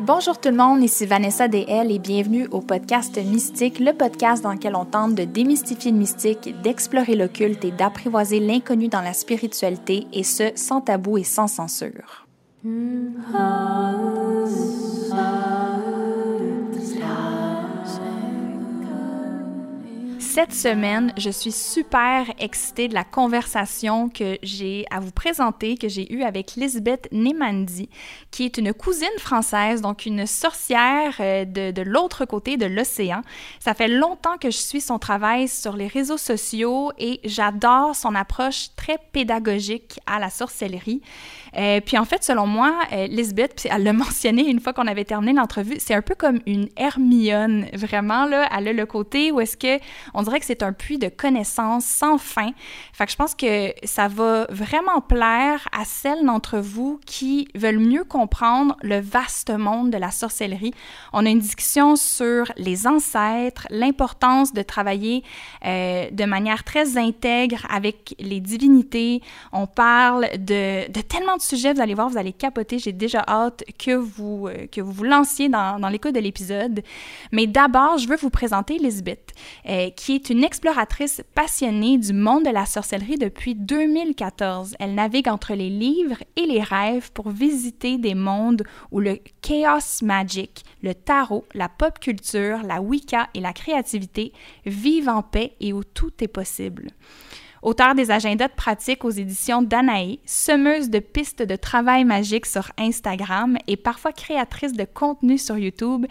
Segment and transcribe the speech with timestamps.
[0.00, 4.52] Bonjour tout le monde, ici Vanessa DL et bienvenue au podcast Mystique, le podcast dans
[4.52, 10.06] lequel on tente de démystifier le mystique, d'explorer l'occulte et d'apprivoiser l'inconnu dans la spiritualité
[10.14, 12.26] et ce sans tabou et sans censure.
[20.38, 25.88] Cette semaine, je suis super excitée de la conversation que j'ai à vous présenter, que
[25.88, 27.88] j'ai eue avec Lisbeth Nemandi,
[28.30, 33.22] qui est une cousine française, donc une sorcière euh, de, de l'autre côté de l'océan.
[33.58, 38.14] Ça fait longtemps que je suis son travail sur les réseaux sociaux et j'adore son
[38.14, 41.02] approche très pédagogique à la sorcellerie.
[41.56, 44.86] Euh, puis en fait, selon moi, euh, Lisbeth, puis elle l'a mentionné une fois qu'on
[44.86, 48.48] avait terminé l'entrevue, c'est un peu comme une Hermione, vraiment, là.
[48.56, 49.82] Elle a le côté où est-ce que
[50.14, 52.50] on dirait que c'est un puits de connaissances sans fin.
[52.92, 57.78] Fait que je pense que ça va vraiment plaire à celles d'entre vous qui veulent
[57.78, 60.74] mieux comprendre le vaste monde de la sorcellerie.
[61.12, 65.22] On a une discussion sur les ancêtres, l'importance de travailler
[65.64, 69.22] euh, de manière très intègre avec les divinités.
[69.52, 72.78] On parle de, de tellement de vous allez voir, vous allez capoter.
[72.78, 76.82] J'ai déjà hâte que vous, euh, que vous vous lanciez dans, l'écoute de l'épisode.
[77.32, 79.32] Mais d'abord, je veux vous présenter Elisabeth,
[79.68, 84.74] euh, qui est une exploratrice passionnée du monde de la sorcellerie depuis 2014.
[84.78, 90.02] Elle navigue entre les livres et les rêves pour visiter des mondes où le chaos
[90.02, 94.32] magic, le tarot, la pop culture, la Wicca et la créativité
[94.66, 96.88] vivent en paix et où tout est possible.
[97.62, 102.70] Auteur des agendas de pratique aux éditions Danae, semeuse de pistes de travail magique sur
[102.78, 106.06] Instagram et parfois créatrice de contenu sur YouTube,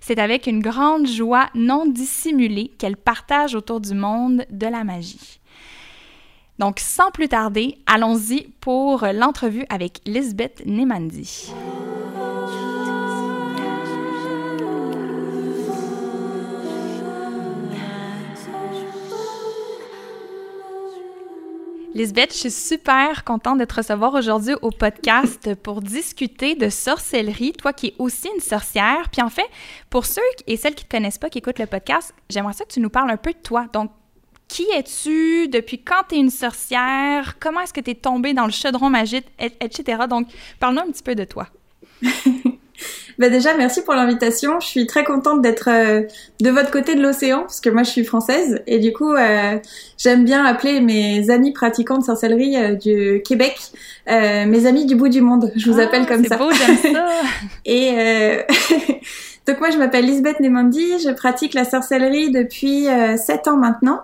[0.00, 5.40] c'est avec une grande joie non dissimulée qu'elle partage autour du monde de la magie.
[6.58, 11.54] Donc, sans plus tarder, allons-y pour l'entrevue avec Lisbeth Nemandi.
[21.92, 27.52] Lisbeth, je suis super contente de te recevoir aujourd'hui au podcast pour discuter de sorcellerie,
[27.52, 29.10] toi qui es aussi une sorcière.
[29.10, 29.46] Puis en fait,
[29.90, 32.64] pour ceux et celles qui ne te connaissent pas, qui écoutent le podcast, j'aimerais ça
[32.64, 33.66] que tu nous parles un peu de toi.
[33.72, 33.90] Donc,
[34.46, 35.48] qui es-tu?
[35.48, 37.38] Depuis quand tu es une sorcière?
[37.40, 40.02] Comment est-ce que tu es tombée dans le chaudron magique, etc.
[40.08, 40.28] Donc,
[40.60, 41.48] parle-nous un petit peu de toi.
[43.20, 44.60] Bah déjà, merci pour l'invitation.
[44.60, 46.02] Je suis très contente d'être euh,
[46.40, 48.62] de votre côté de l'océan, parce que moi, je suis française.
[48.66, 49.58] Et du coup, euh,
[49.98, 53.58] j'aime bien appeler mes amis pratiquants de sorcellerie euh, du Québec
[54.06, 55.52] mes amis du bout du monde.
[55.54, 56.36] Je vous ah, appelle comme ça.
[56.36, 57.06] C'est beau, j'aime ça.
[57.64, 57.92] Et
[59.46, 60.98] donc moi, je m'appelle Lisbeth Nemandi.
[61.04, 62.86] Je pratique la sorcellerie depuis
[63.16, 64.00] sept ans maintenant.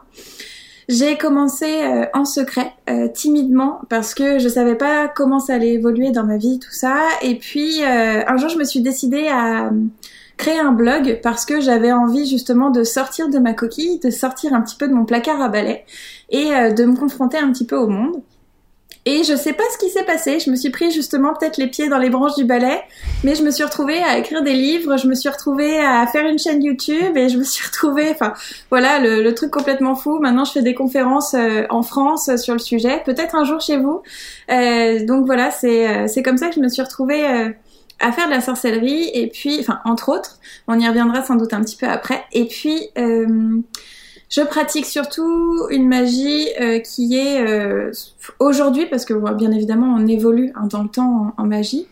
[0.88, 5.72] J'ai commencé euh, en secret, euh, timidement, parce que je savais pas comment ça allait
[5.72, 6.97] évoluer dans ma vie, tout ça.
[7.22, 9.70] Et puis euh, un jour, je me suis décidée à
[10.36, 14.54] créer un blog parce que j'avais envie justement de sortir de ma coquille, de sortir
[14.54, 15.84] un petit peu de mon placard à balai
[16.30, 18.22] et de me confronter un petit peu au monde.
[19.09, 20.41] Et je sais pas ce qui s'est passé.
[20.41, 22.81] Je me suis pris justement peut-être les pieds dans les branches du balai,
[23.22, 26.27] mais je me suis retrouvée à écrire des livres, je me suis retrouvée à faire
[26.27, 28.34] une chaîne YouTube et je me suis retrouvée, enfin
[28.69, 30.19] voilà, le, truc complètement fou.
[30.19, 33.77] Maintenant, je fais des conférences euh, en France sur le sujet, peut-être un jour chez
[33.77, 34.03] vous.
[34.50, 37.25] Euh, donc voilà, c'est euh, c'est comme ça que je me suis retrouvée
[38.00, 41.53] à faire de la sorcellerie et puis, enfin entre autres, on y reviendra sans doute
[41.53, 42.25] un petit peu après.
[42.33, 42.89] Et puis
[44.36, 47.91] je pratique surtout une magie euh, qui est euh,
[48.38, 51.86] aujourd'hui, parce que bien évidemment on évolue hein, dans le temps en, magie,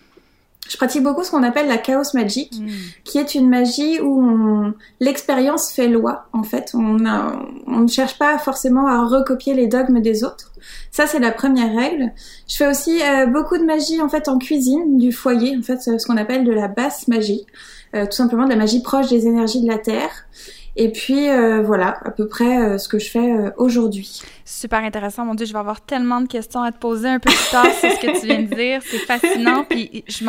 [0.69, 2.67] je pratique beaucoup ce qu'on appelle la chaos magic, mm.
[3.05, 6.27] qui est une magie où l'expérience fait loi.
[6.35, 10.53] En fait, on, a, on ne cherche pas forcément à recopier les dogmes des autres.
[10.91, 12.13] Ça, c'est la première règle.
[12.49, 15.81] Je fais aussi euh, beaucoup de magie en fait en cuisine du foyer, en fait,
[15.81, 17.47] ce qu'on appelle de la basse magie,
[17.95, 20.27] tout simplement de la magie proche des énergies de la terre.
[20.77, 24.23] Et puis euh, voilà, à peu près euh, ce que je fais euh, aujourd'hui.
[24.45, 27.31] Super intéressant, mon Dieu, je vais avoir tellement de questions à te poser un peu
[27.31, 28.83] plus tard sur ce que tu viens de dire.
[28.85, 29.65] C'est fascinant.
[29.65, 30.25] Puis je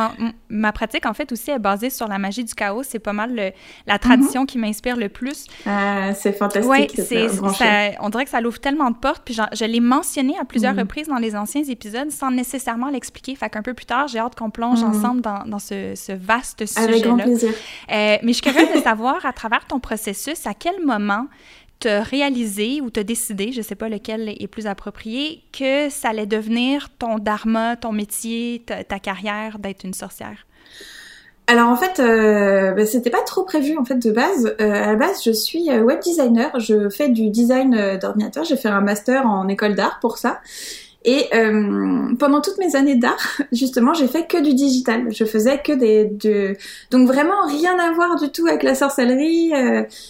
[0.48, 2.84] ma pratique, en fait, aussi est basée sur la magie du chaos.
[2.84, 3.52] C'est pas mal le,
[3.88, 4.48] la tradition mhm.
[4.48, 5.46] qui m'inspire le plus.
[5.66, 6.72] Ah, c'est fantastique.
[6.72, 9.24] Oui, c'est, on dirait que ça l'ouvre tellement de portes.
[9.26, 10.80] Puis je, l'ai mentionné à plusieurs mhm.
[10.80, 13.36] reprises dans les anciens épisodes sans nécessairement l'expliquer.
[13.36, 14.92] Fait qu'un peu plus tard, j'ai hâte qu'on plonge mhm.
[14.92, 16.88] ensemble dans, dans ce, ce, vaste sujet-là.
[16.88, 17.52] Avec grand plaisir.
[17.90, 21.28] mais je suis curieuse de savoir, à travers ton processus, à quel moment
[21.80, 26.26] t'as réalisé ou t'as décidé, je sais pas lequel est plus approprié, que ça allait
[26.26, 30.46] devenir ton dharma, ton métier, ta, carrière d'être une sorcière?
[31.48, 34.56] alors en fait, euh, bah, c'était pas trop prévu en fait de base.
[34.60, 36.60] Euh, à la base, je suis euh, web designer.
[36.60, 38.44] Je fais du design d'ordinateur.
[38.46, 40.40] J'ai fait un master en école d'art pour ça.
[41.08, 41.30] Et
[42.20, 45.08] pendant toutes mes années d'art, justement, j'ai fait que du digital.
[45.12, 46.56] Je faisais que des, de...
[46.90, 49.54] donc vraiment rien à voir du tout avec la sorcellerie.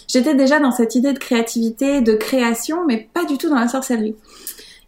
[0.08, 3.68] J'étais déjà dans cette idée de créativité, de création, mais pas du tout dans la
[3.68, 4.16] sorcellerie.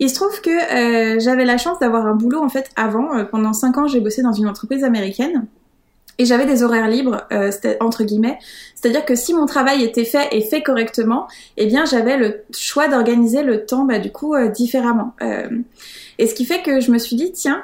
[0.00, 3.24] Il se trouve que j'avais la chance d'avoir un boulot en fait avant.
[3.26, 5.46] pendant cinq ans, j'ai bossé dans une entreprise américaine
[6.18, 7.50] et j'avais des horaires libres, euh,
[7.80, 8.38] entre guillemets.
[8.74, 12.88] C'est-à-dire que si mon travail était fait et fait correctement, eh bien j'avais le choix
[12.88, 15.14] d'organiser le temps, bah, du coup, euh, différemment.
[15.22, 15.48] Euh,
[16.18, 17.62] et ce qui fait que je me suis dit, tiens,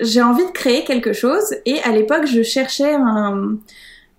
[0.00, 1.54] j'ai envie de créer quelque chose.
[1.66, 3.56] Et à l'époque, je cherchais un,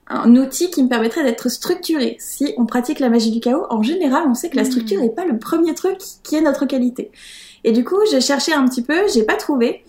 [0.07, 2.17] un outil qui me permettrait d'être structuré.
[2.19, 5.09] Si on pratique la magie du chaos, en général, on sait que la structure n'est
[5.09, 5.15] hmm.
[5.15, 7.11] pas le premier truc qui est notre qualité.
[7.63, 9.83] Et du coup, j'ai cherché un petit peu, j'ai pas trouvé.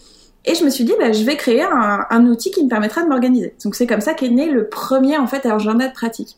[0.44, 3.02] Et je me suis dit, bah, je vais créer un, un outil qui me permettra
[3.02, 3.54] de m'organiser.
[3.64, 6.36] Donc c'est comme ça qu'est né le premier en fait agenda de pratique.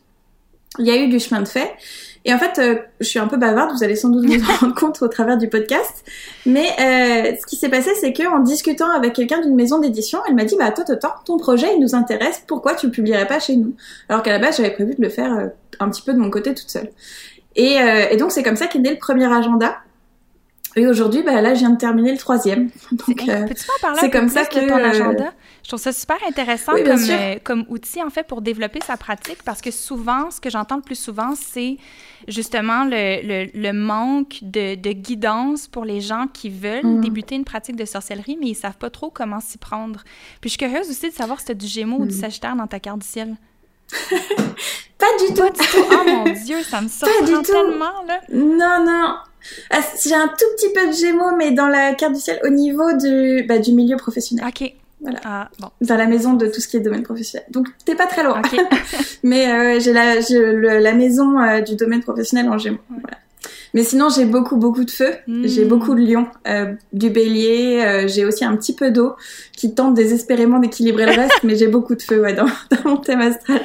[0.79, 1.73] Il y a eu du chemin de fait.
[2.25, 4.75] Et en fait, euh, je suis un peu bavarde, vous allez sans doute vous rendre
[4.75, 6.03] compte au travers du podcast.
[6.45, 10.35] Mais euh, ce qui s'est passé, c'est qu'en discutant avec quelqu'un d'une maison d'édition, elle
[10.35, 13.39] m'a dit, bah toi, toi, ton projet, il nous intéresse, pourquoi tu le publierais pas
[13.39, 13.75] chez nous?
[14.09, 15.47] Alors qu'à la base, j'avais prévu de le faire euh,
[15.79, 16.89] un petit peu de mon côté toute seule.
[17.55, 19.77] Et, euh, et donc c'est comme ça qu'est né le premier agenda.
[20.77, 22.69] Et aujourd'hui, bah, là, je viens de terminer le troisième.
[22.91, 24.59] Donc, euh, Peux-tu m'en parler un peu comme plus ça que...
[24.59, 25.33] de ton agenda?
[25.63, 29.39] Je trouve ça super intéressant comme, euh, comme outil, en fait, pour développer sa pratique,
[29.43, 31.77] parce que souvent, ce que j'entends le plus souvent, c'est
[32.27, 37.01] justement le, le, le manque de, de, guidance pour les gens qui veulent mm.
[37.01, 40.03] débuter une pratique de sorcellerie, mais ils savent pas trop comment s'y prendre.
[40.41, 42.21] Puis je suis curieuse aussi de savoir si tu as du Gémeaux ou du mm.
[42.21, 43.35] Sagittaire dans ta carte du ciel.
[44.97, 45.41] pas du tout.
[45.41, 45.85] Pas du tout.
[45.91, 48.21] Oh mon Dieu, ça me surprend tellement, là.
[48.31, 49.15] Non, non.
[49.71, 52.49] Ah, j'ai un tout petit peu de Gémeaux, mais dans la carte du ciel, au
[52.49, 54.45] niveau du, bah, du milieu professionnel.
[54.47, 54.73] Ok.
[54.99, 55.19] Voilà.
[55.23, 55.69] Ah, bon.
[55.81, 57.45] Dans la maison de tout ce qui est domaine professionnel.
[57.51, 58.41] Donc, t'es pas très loin.
[59.23, 62.79] mais euh, j'ai la, la maison euh, du domaine professionnel en Gémeaux.
[62.89, 63.17] Voilà.
[63.73, 65.13] Mais sinon, j'ai beaucoup, beaucoup de feu.
[65.43, 65.67] J'ai hmm.
[65.67, 67.83] beaucoup de lion, euh, du bélier.
[67.85, 69.15] Euh, j'ai aussi un petit peu d'eau
[69.53, 72.97] qui tente désespérément d'équilibrer le reste, mais j'ai beaucoup de feu ouais, dans, dans mon
[72.97, 73.61] thème astral.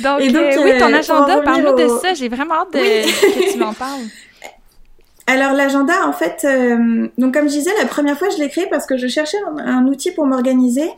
[0.00, 2.14] Donc, Et donc euh, oui, ton agenda, parle-nous de ça.
[2.14, 4.02] J'ai vraiment hâte de, que tu m'en parles.
[5.28, 8.66] Alors l'agenda, en fait, euh, donc comme je disais, la première fois je l'ai créé
[8.70, 10.88] parce que je cherchais un, outil pour m'organiser.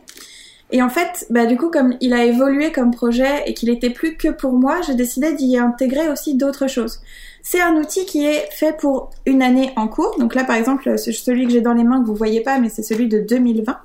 [0.71, 3.89] Et en fait, bah du coup, comme il a évolué comme projet et qu'il était
[3.89, 6.99] plus que pour moi, j'ai décidé d'y intégrer aussi d'autres choses.
[7.41, 10.17] C'est un outil qui est fait pour une année en cours.
[10.19, 12.69] Donc là, par exemple, celui que j'ai dans les mains que vous voyez pas, mais
[12.69, 13.77] c'est celui de 2020.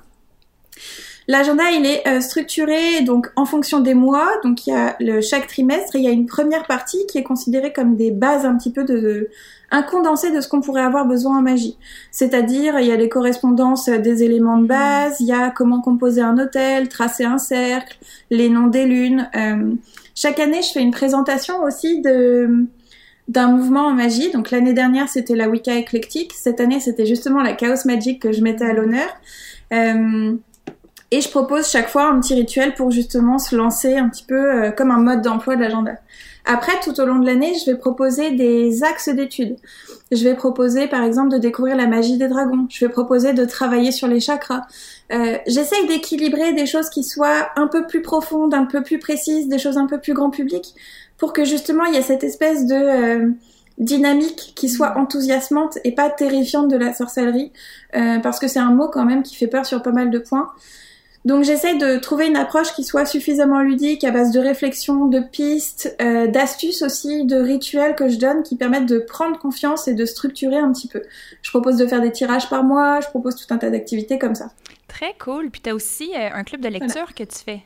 [1.27, 4.29] L'agenda, il est euh, structuré donc en fonction des mois.
[4.43, 7.23] Donc il y a le, chaque trimestre, il y a une première partie qui est
[7.23, 9.29] considérée comme des bases un petit peu de,
[9.71, 11.77] un condensé de ce qu'on pourrait avoir besoin en magie.
[12.11, 16.21] C'est-à-dire, il y a les correspondances des éléments de base, il y a comment composer
[16.21, 17.97] un hôtel, tracer un cercle,
[18.29, 19.27] les noms des lunes.
[19.35, 19.73] Euh,
[20.13, 22.67] chaque année, je fais une présentation aussi de
[23.27, 24.31] d'un mouvement en magie.
[24.31, 26.33] Donc l'année dernière, c'était la Wicca éclectique.
[26.33, 29.07] Cette année, c'était justement la Chaos Magic que je mettais à l'honneur.
[29.73, 30.35] Euh,
[31.11, 34.35] et je propose chaque fois un petit rituel pour justement se lancer un petit peu
[34.65, 35.93] euh, comme un mode d'emploi de l'agenda.
[36.45, 39.55] Après, tout au long de l'année, je vais proposer des axes d'études.
[40.11, 42.67] Je vais proposer, par exemple, de découvrir la magie des dragons.
[42.69, 44.61] Je vais proposer de travailler sur les chakras.
[45.11, 49.47] Euh, J'essaye d'équilibrer des choses qui soient un peu plus profondes, un peu plus précises,
[49.47, 50.75] des choses un peu plus grand public,
[51.17, 53.31] pour que justement il y ait cette espèce de euh,
[53.77, 57.51] dynamique qui soit enthousiasmante et pas terrifiante de la sorcellerie,
[57.95, 60.19] euh, parce que c'est un mot quand même qui fait peur sur pas mal de
[60.19, 60.51] points.
[61.25, 65.19] Donc j'essaie de trouver une approche qui soit suffisamment ludique, à base de réflexion, de
[65.19, 69.95] pistes, euh, d'astuces aussi, de rituels que je donne qui permettent de prendre confiance et
[69.95, 71.01] de structurer un petit peu.
[71.41, 74.35] Je propose de faire des tirages par mois, je propose tout un tas d'activités comme
[74.35, 74.51] ça.
[74.87, 75.49] Très cool.
[75.49, 77.63] Puis tu as aussi un club de lecture que tu fais.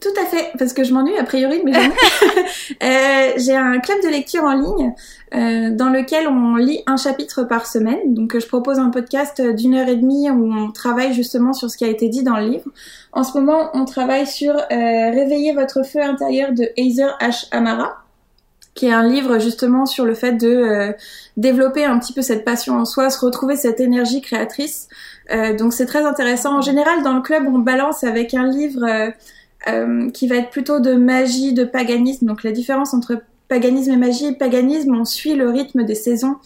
[0.00, 1.72] Tout à fait, parce que je m'ennuie a priori, mais
[2.82, 4.94] euh, j'ai un club de lecture en ligne
[5.34, 8.14] euh, dans lequel on lit un chapitre par semaine.
[8.14, 11.76] Donc je propose un podcast d'une heure et demie où on travaille justement sur ce
[11.76, 12.70] qui a été dit dans le livre.
[13.12, 17.48] En ce moment, on travaille sur euh, Réveiller votre feu intérieur de Heather H.
[17.50, 18.04] Amara
[18.78, 20.92] qui est un livre justement sur le fait de euh,
[21.36, 24.88] développer un petit peu cette passion en soi, se retrouver cette énergie créatrice.
[25.32, 26.58] Euh, donc c'est très intéressant.
[26.58, 28.86] En général, dans le club, on balance avec un livre
[29.66, 32.26] euh, qui va être plutôt de magie, de paganisme.
[32.26, 36.36] Donc la différence entre paganisme et magie, paganisme, on suit le rythme des saisons.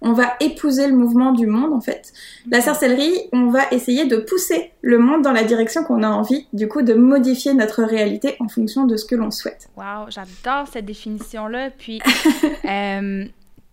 [0.00, 2.12] On va épouser le mouvement du monde en fait.
[2.50, 6.46] La sorcellerie, on va essayer de pousser le monde dans la direction qu'on a envie,
[6.52, 9.68] du coup de modifier notre réalité en fonction de ce que l'on souhaite.
[9.76, 11.70] Wow, j'adore cette définition-là.
[11.70, 12.00] Puis,
[12.64, 13.24] euh,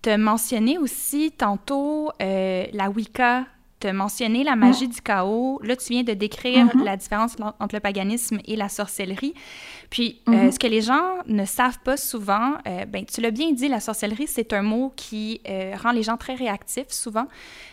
[0.02, 3.46] te mentionné aussi tantôt euh, la Wicca
[3.88, 5.60] as mentionné la magie du chaos.
[5.64, 6.84] Là, tu viens de décrire mm-hmm.
[6.84, 9.34] la différence entre le paganisme et la sorcellerie.
[9.90, 10.52] Puis, euh, mm-hmm.
[10.52, 13.80] ce que les gens ne savent pas souvent, euh, ben, tu l'as bien dit, la
[13.80, 17.28] sorcellerie, c'est un mot qui euh, rend les gens très réactifs souvent.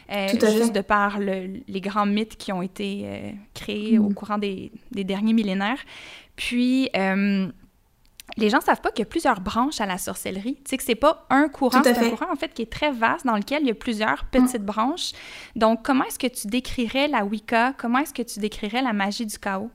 [0.08, 4.14] juste de par les grands mythes qui ont été créés au mm.
[4.14, 5.80] courant des, des, derniers millénaires.
[6.36, 6.90] Puis,
[8.36, 10.56] les gens savent pas qu'il y a plusieurs branches à la sorcellerie.
[10.56, 12.90] Tu sais que c'est pas un courant, c'est un courant en fait qui est très
[12.90, 14.66] vaste dans lequel il y a plusieurs petites mm.
[14.66, 15.12] branches.
[15.54, 17.72] Donc comment est-ce que tu décrirais la Wicca?
[17.78, 19.70] Comment est-ce que tu décrirais la magie du chaos?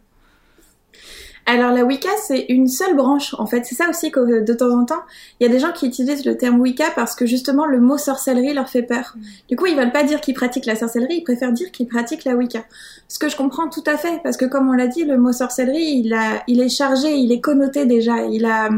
[1.51, 3.65] Alors la Wicca, c'est une seule branche, en fait.
[3.65, 5.01] C'est ça aussi que de temps en temps,
[5.39, 7.97] il y a des gens qui utilisent le terme Wicca parce que justement le mot
[7.97, 9.13] sorcellerie leur fait peur.
[9.15, 9.21] Mm.
[9.49, 12.23] Du coup, ils veulent pas dire qu'ils pratiquent la sorcellerie, ils préfèrent dire qu'ils pratiquent
[12.23, 12.63] la Wicca.
[13.09, 15.33] Ce que je comprends tout à fait, parce que comme on l'a dit, le mot
[15.33, 18.69] sorcellerie, il, a, il est chargé, il est connoté déjà, il a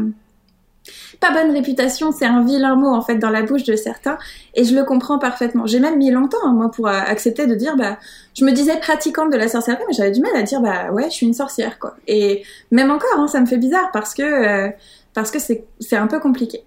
[1.24, 4.18] pas bonne réputation, c'est un vilain mot en fait dans la bouche de certains,
[4.54, 5.66] et je le comprends parfaitement.
[5.66, 7.98] J'ai même mis longtemps hein, moi pour euh, accepter de dire bah
[8.34, 11.04] je me disais pratiquante de la sorcellerie, mais j'avais du mal à dire bah ouais
[11.04, 11.96] je suis une sorcière quoi.
[12.06, 14.68] Et même encore hein, ça me fait bizarre parce que euh,
[15.14, 16.64] parce que c'est c'est un peu compliqué.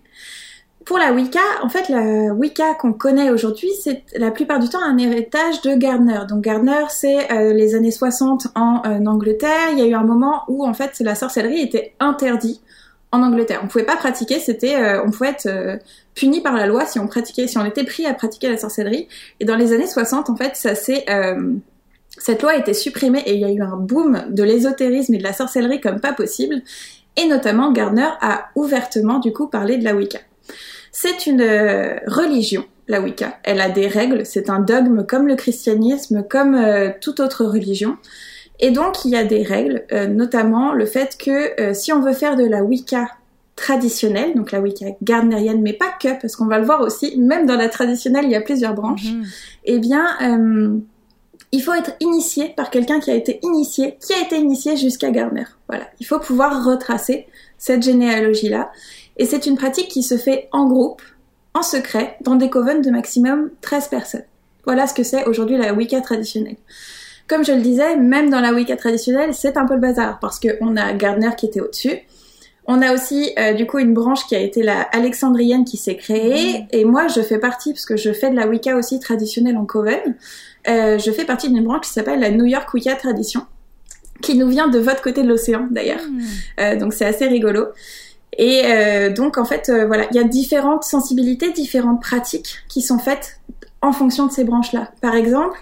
[0.86, 4.82] Pour la Wicca, en fait, la Wicca qu'on connaît aujourd'hui, c'est la plupart du temps
[4.82, 6.22] un héritage de Gardner.
[6.30, 9.72] Donc Gardner, c'est euh, les années 60 en Angleterre.
[9.74, 12.62] Il y a eu un moment où en fait la sorcellerie était interdite
[13.12, 13.62] en Angleterre.
[13.64, 15.78] On pouvait pas pratiquer, c'était, euh, on pouvait être euh,
[16.14, 19.08] puni par la loi si on pratiquait, si on était pris à pratiquer la sorcellerie.
[19.40, 21.54] Et dans les années 60, en fait, ça s'est, euh,
[22.18, 25.18] cette loi a été supprimée et il y a eu un boom de l'ésotérisme et
[25.18, 26.62] de la sorcellerie comme pas possible.
[27.16, 30.20] Et notamment, Gardner a ouvertement du coup parlé de la Wicca.
[30.92, 31.42] C'est une
[32.08, 33.40] religion, la Wicca.
[33.44, 36.60] Elle a des règles, c'est un dogme comme le christianisme, comme
[37.02, 37.98] toute autre religion.
[38.60, 42.02] Et donc, il y a des règles, euh, notamment le fait que euh, si on
[42.02, 43.08] veut faire de la Wicca
[43.56, 47.46] traditionnelle, donc la Wicca gardnerienne, mais pas que, parce qu'on va le voir aussi, même
[47.46, 49.26] dans la traditionnelle, il y a plusieurs branches, mhm.
[49.66, 50.78] eh bien, euh,
[51.52, 55.12] il faut être initié par quelqu'un qui a été initié, qui a été initié jusqu'à
[55.12, 55.46] Gardner.
[55.68, 58.72] Voilà, il faut pouvoir retracer cette généalogie-là.
[59.18, 61.02] Et c'est une pratique qui se fait en groupe,
[61.54, 64.26] en secret, dans des covens de maximum 13 personnes.
[64.66, 66.58] Voilà ce que c'est aujourd'hui la Wicca traditionnelle.
[67.28, 70.40] Comme je le disais, même dans la Wicca traditionnelle, c'est un peu le bazar parce
[70.40, 72.00] qu'on a Gardner qui était au-dessus.
[72.68, 75.96] On a aussi euh, du coup une branche qui a été la alexandrienne qui s'est
[75.96, 76.68] créée mmh.
[76.72, 79.66] et moi je fais partie parce que je fais de la Wicca aussi traditionnelle en
[79.66, 80.16] Coven.
[80.68, 83.46] Euh, je fais partie d'une branche qui s'appelle la New York Wicca Tradition
[84.22, 86.02] qui nous vient de votre côté de l'océan d'ailleurs.
[86.02, 86.22] Mmh.
[86.60, 87.68] Euh, donc c'est assez rigolo.
[88.38, 88.62] Et
[89.16, 93.40] donc en fait voilà, il y a différentes sensibilités, différentes pratiques qui sont faites
[93.82, 94.92] en fonction de ces branches-là.
[95.02, 95.58] Par exemple,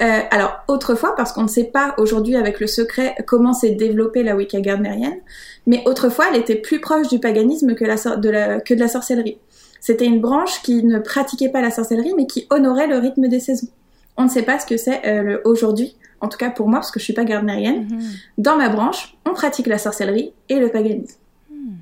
[0.00, 4.22] euh, alors autrefois, parce qu'on ne sait pas aujourd'hui avec le secret comment s'est développée
[4.22, 5.18] la Wicca gardnerienne,
[5.66, 8.88] mais autrefois elle était plus proche du paganisme que, la, de, la, que de la
[8.88, 9.38] sorcellerie.
[9.80, 13.40] C'était une branche qui ne pratiquait pas la sorcellerie, mais qui honorait le rythme des
[13.40, 13.68] saisons.
[14.16, 16.90] On ne sait pas ce que c'est euh, aujourd'hui, en tout cas pour moi, parce
[16.90, 17.86] que je suis pas gardnerienne.
[17.90, 18.00] Mhm.
[18.38, 21.18] Dans ma branche, on pratique la sorcellerie et le paganisme.
[21.50, 21.74] Hmm.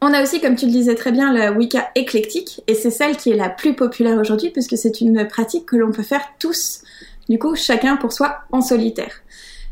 [0.00, 3.16] On a aussi, comme tu le disais très bien, la Wicca éclectique, et c'est celle
[3.16, 6.82] qui est la plus populaire aujourd'hui, puisque c'est une pratique que l'on peut faire tous
[7.28, 9.22] du coup, chacun pour soi en solitaire.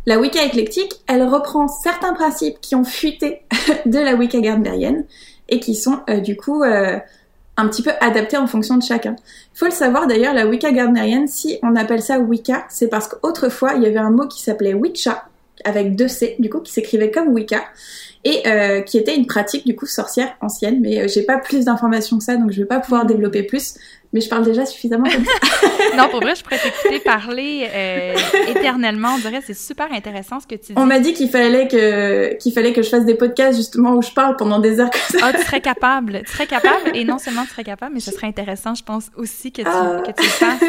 [0.04, 3.42] La Wicca éclectique, elle reprend certains principes qui ont fuité
[3.86, 5.04] de la Wicca gardnerienne
[5.48, 6.98] et qui sont euh, du coup euh,
[7.56, 9.14] un petit peu adaptés en fonction de chacun.
[9.54, 13.06] Il faut le savoir d'ailleurs, la Wicca gardnerienne, si on appelle ça Wicca, c'est parce
[13.06, 15.24] qu'autrefois il y avait un mot qui s'appelait Wicca
[15.64, 17.62] avec deux C, du coup qui s'écrivait comme Wicca
[18.24, 20.80] et euh, qui était une pratique du coup sorcière ancienne.
[20.80, 23.74] Mais j'ai pas plus d'informations que ça, donc je vais pas pouvoir développer plus
[24.12, 25.96] mais je parle déjà suffisamment comme ça.
[25.96, 28.14] non, pour vrai, je pourrais t'écouter parler euh,
[28.48, 29.14] éternellement.
[29.14, 30.74] On dirait c'est super intéressant ce que tu dis.
[30.76, 34.02] On m'a dit qu'il fallait que qu'il fallait que je fasse des podcasts justement où
[34.02, 35.26] je parle pendant des heures comme ça.
[35.26, 38.10] Ah, tu serais capable, tu serais capable et non seulement tu serais capable, mais ce
[38.10, 40.02] serait intéressant, je pense aussi que tu ah.
[40.06, 40.62] que tu le fasses.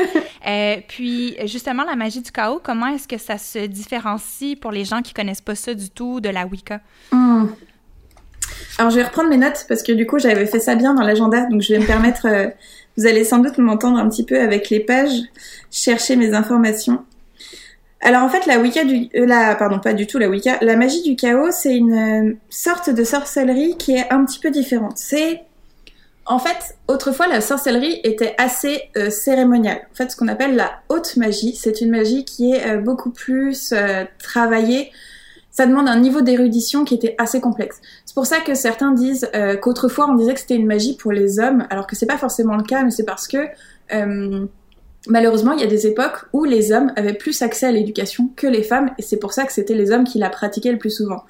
[0.46, 4.84] Euh, puis justement la magie du chaos, comment est-ce que ça se différencie pour les
[4.84, 6.82] gens qui connaissent pas ça du tout de la Wicca?
[7.12, 7.46] Hmm.
[8.78, 11.04] Alors je vais reprendre mes notes parce que du coup j'avais fait ça bien dans
[11.04, 12.28] l'agenda, donc je vais me permettre.
[12.28, 12.48] Euh,
[12.98, 15.22] vous allez sans doute m'entendre un petit peu avec les pages,
[15.72, 17.04] chercher mes informations.
[18.02, 21.02] Alors en fait, la Wicca du, euh, pardon, pas du tout la Wicca, la magie
[21.04, 24.98] du chaos, c'est une euh, sorte de sorcellerie qui est un petit peu différente.
[24.98, 25.42] C'est,
[26.26, 29.88] en fait, autrefois la sorcellerie était assez euh, cérémoniale.
[29.92, 33.74] En fait, ce qu'on appelle la haute magie, c'est une magie qui est beaucoup plus
[34.22, 34.92] travaillée
[35.54, 37.80] ça demande un niveau d'érudition qui était assez complexe.
[38.06, 41.12] C'est pour ça que certains disent euh, qu'autrefois on disait que c'était une magie pour
[41.12, 43.38] les hommes, alors que c'est pas forcément le cas, mais c'est parce que
[43.94, 44.46] euh,
[45.08, 48.48] malheureusement il y a des époques où les hommes avaient plus accès à l'éducation que
[48.48, 50.90] les femmes, et c'est pour ça que c'était les hommes qui la pratiquaient le plus
[50.90, 51.24] souvent.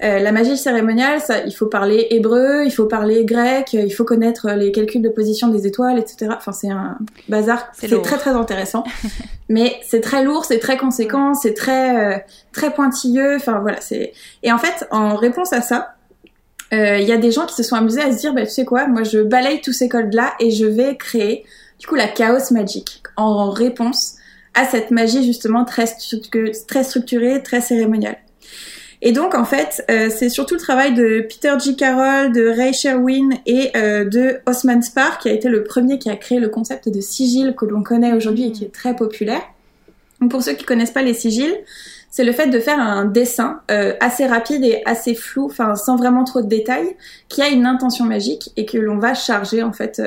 [0.00, 4.04] Euh, la magie cérémoniale, ça, il faut parler hébreu, il faut parler grec, il faut
[4.04, 6.30] connaître les calculs de position des étoiles, etc.
[6.36, 7.66] Enfin, c'est un bazar.
[7.72, 8.84] C'est très très intéressant,
[9.48, 12.18] mais c'est très lourd, c'est très conséquent, c'est très euh,
[12.52, 13.36] très pointilleux.
[13.36, 14.12] Enfin voilà, c'est.
[14.44, 15.96] Et en fait, en réponse à ça,
[16.72, 18.52] euh, il y a des gens qui se sont amusés à se dire, bah tu
[18.52, 21.44] sais quoi, moi je balaye tous ces codes là et je vais créer
[21.80, 24.16] du coup la chaos magique en réponse
[24.54, 25.86] à cette magie justement très,
[26.66, 28.16] très structurée, très cérémoniale.
[29.00, 31.76] Et donc en fait, euh, c'est surtout le travail de Peter G.
[31.76, 36.10] Carroll, de Ray Sherwin et euh, de Osman Spar qui a été le premier qui
[36.10, 39.42] a créé le concept de sigil que l'on connaît aujourd'hui et qui est très populaire.
[40.20, 41.54] Donc pour ceux qui connaissent pas les sigils,
[42.10, 45.94] c'est le fait de faire un dessin euh, assez rapide et assez flou, enfin sans
[45.94, 46.96] vraiment trop de détails,
[47.28, 50.02] qui a une intention magique et que l'on va charger en fait.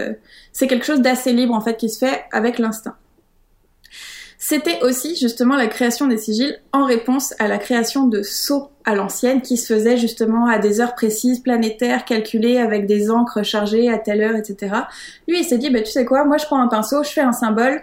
[0.51, 2.95] c'est quelque chose d'assez libre en fait qui se fait avec l'instinct.
[4.37, 8.95] C'était aussi justement la création des sigils en réponse à la création de sceaux à
[8.95, 13.89] l'ancienne qui se faisait justement à des heures précises, planétaires, calculées avec des encres chargées
[13.89, 14.75] à telle heure, etc.
[15.27, 17.21] Lui, il s'est dit, bah, tu sais quoi, moi je prends un pinceau, je fais
[17.21, 17.81] un symbole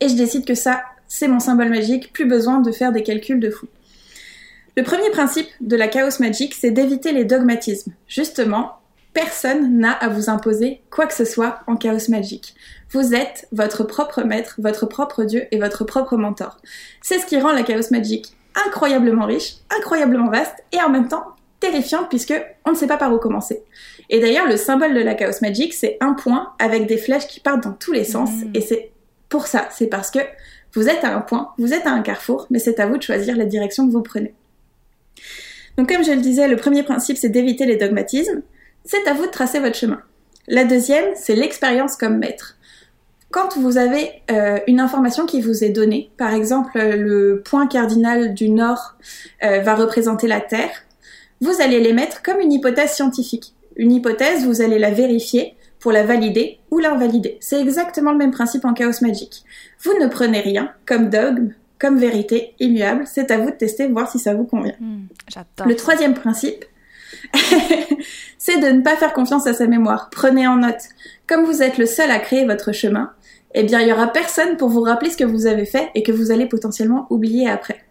[0.00, 3.40] et je décide que ça, c'est mon symbole magique, plus besoin de faire des calculs
[3.40, 3.66] de fou.
[4.76, 7.92] Le premier principe de la chaos magique, c'est d'éviter les dogmatismes.
[8.06, 8.78] Justement,
[9.18, 12.54] Personne n'a à vous imposer quoi que ce soit en chaos magique.
[12.90, 16.58] Vous êtes votre propre maître, votre propre dieu et votre propre mentor.
[17.02, 18.36] C'est ce qui rend la chaos magique
[18.66, 21.24] incroyablement riche, incroyablement vaste et en même temps
[21.60, 23.62] terrifiante puisque on ne sait pas par où commencer.
[24.10, 27.40] Et d'ailleurs, le symbole de la chaos magique, c'est un point avec des flèches qui
[27.40, 28.50] partent dans tous les sens mmh.
[28.54, 28.90] et c'est
[29.28, 30.20] pour ça, c'est parce que
[30.74, 33.02] vous êtes à un point, vous êtes à un carrefour, mais c'est à vous de
[33.02, 34.34] choisir la direction que vous prenez.
[35.76, 38.42] Donc comme je le disais, le premier principe, c'est d'éviter les dogmatismes
[38.88, 40.00] c'est à vous de tracer votre chemin.
[40.46, 42.56] La deuxième, c'est l'expérience comme maître.
[43.30, 48.32] Quand vous avez euh, une information qui vous est donnée, par exemple le point cardinal
[48.32, 48.94] du nord
[49.42, 50.70] euh, va représenter la Terre,
[51.40, 53.54] vous allez les mettre comme une hypothèse scientifique.
[53.76, 57.36] Une hypothèse, vous allez la vérifier pour la valider ou l'invalider.
[57.40, 59.44] C'est exactement le même principe en chaos magique.
[59.82, 64.10] Vous ne prenez rien comme dogme, comme vérité immuable, c'est à vous de tester, voir
[64.10, 64.74] si ça vous convient.
[64.80, 65.06] Hmm,
[65.64, 66.64] le troisième principe,
[68.38, 70.08] c'est de ne pas faire confiance à sa mémoire.
[70.10, 70.82] Prenez en note.
[71.26, 73.12] Comme vous êtes le seul à créer votre chemin,
[73.60, 76.04] eh bien, il y aura personne pour vous rappeler ce que vous avez fait et
[76.04, 77.84] que vous allez potentiellement oublier après.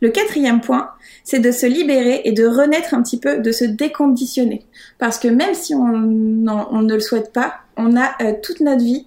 [0.00, 0.90] Le quatrième point,
[1.22, 4.64] c'est de se libérer et de renaître un petit peu, de se déconditionner.
[4.98, 9.06] Parce que même si on, ne le souhaite pas, on a euh, toute notre vie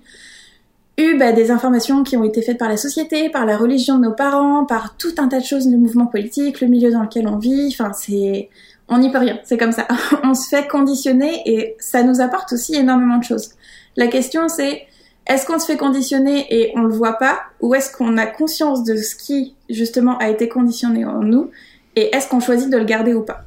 [0.98, 4.04] eu bah, des informations qui ont été faites par la société, par la religion de
[4.04, 7.28] nos parents, par tout un tas de choses, le mouvement politique, le milieu dans lequel
[7.28, 7.76] on vit.
[7.78, 8.50] Enfin, c'est
[8.88, 9.86] on n'y peut rien, c'est comme ça.
[10.24, 13.50] on se fait conditionner et ça nous apporte aussi énormément de choses.
[13.98, 14.84] La question c'est
[15.28, 18.84] est-ce qu'on se fait conditionner et on le voit pas ou est-ce qu'on a conscience
[18.84, 21.52] de ce qui justement a été conditionné en nous
[21.96, 23.46] et est-ce qu'on choisit de le garder ou pas?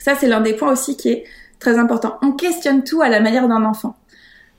[0.00, 1.24] Ça c'est l'un des points aussi qui est
[1.60, 2.18] très important.
[2.22, 3.96] On questionne tout à la manière d'un enfant.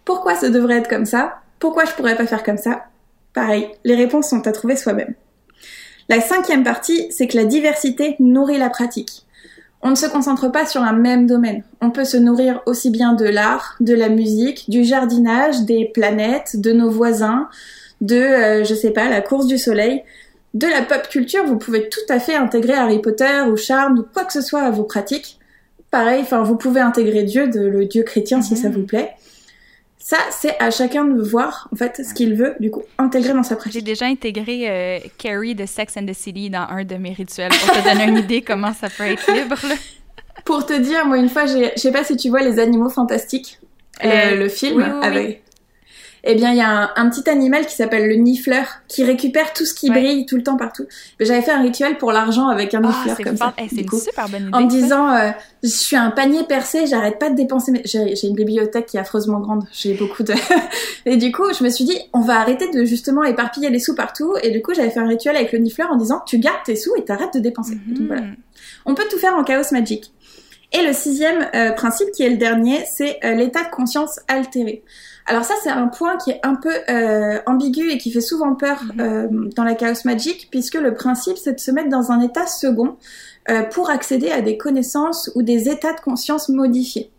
[0.05, 1.39] Pourquoi ça devrait être comme ça?
[1.59, 2.85] Pourquoi je pourrais pas faire comme ça?
[3.33, 5.13] Pareil, les réponses sont à trouver soi-même.
[6.07, 9.25] La cinquième partie, c'est que la diversité nourrit la pratique.
[9.81, 11.63] On ne se concentre pas sur un même domaine.
[11.81, 16.59] On peut se nourrir aussi bien de l'art, de la musique, du jardinage, des planètes,
[16.59, 17.47] de nos voisins,
[18.01, 20.03] de, euh, je sais pas, la course du soleil.
[20.53, 24.05] De la pop culture, vous pouvez tout à fait intégrer Harry Potter ou Charme ou
[24.13, 25.39] quoi que ce soit à vos pratiques.
[25.91, 28.75] Pareil, enfin, vous pouvez intégrer Dieu, de, le Dieu chrétien si ça mhm.
[28.75, 29.11] vous plaît.
[30.01, 33.43] Ça, c'est à chacun de voir, en fait, ce qu'il veut, du coup, intégrer dans
[33.43, 33.73] sa pratique.
[33.73, 37.51] J'ai déjà intégré euh, Carrie de Sex and the City dans un de mes rituels
[37.51, 39.57] pour te donner une idée comment ça peut être libre.
[40.45, 43.59] Pour te dire, moi, une fois, je sais pas si tu vois Les Animaux Fantastiques,
[44.05, 45.43] euh, le film, avec
[46.23, 49.65] eh bien, il y a un, petit animal qui s'appelle le nifleur qui récupère tout
[49.65, 50.85] ce qui brille tout le temps partout.
[51.19, 53.53] J'avais fait un rituel pour l'argent avec un oh, nifleur comme ça.
[53.57, 54.53] Eh, c'est une super bonne idée.
[54.53, 55.31] En me disant, euh,
[55.63, 57.71] je suis un panier percé, j'arrête pas de dépenser.
[57.71, 57.81] Mais...
[57.85, 59.63] J'ai une bibliothèque qui est affreusement grande.
[59.71, 60.33] J'ai beaucoup de.
[61.05, 63.95] et du coup, je me suis dit, on va arrêter de justement éparpiller les sous
[63.95, 64.35] partout.
[64.43, 66.75] Et du coup, j'avais fait un rituel avec le nifleur en disant, tu gardes tes
[66.75, 67.77] sous et t'arrêtes de dépenser.
[67.87, 68.21] Donc, voilà.
[68.23, 68.35] Mhm.
[68.85, 70.11] On peut tout faire en chaos magique.
[70.71, 74.83] Et le sixième euh, principe, qui est le dernier, c'est euh, l'état de conscience altéré.
[75.29, 78.55] Alors ça, c'est un point qui est un peu euh, ambigu et qui fait souvent
[78.55, 79.53] peur mhm.
[79.55, 82.97] dans la chaos magique, puisque le principe, c'est de se mettre dans un état second
[83.71, 87.09] pour accéder à des connaissances ou des états de conscience modifiés.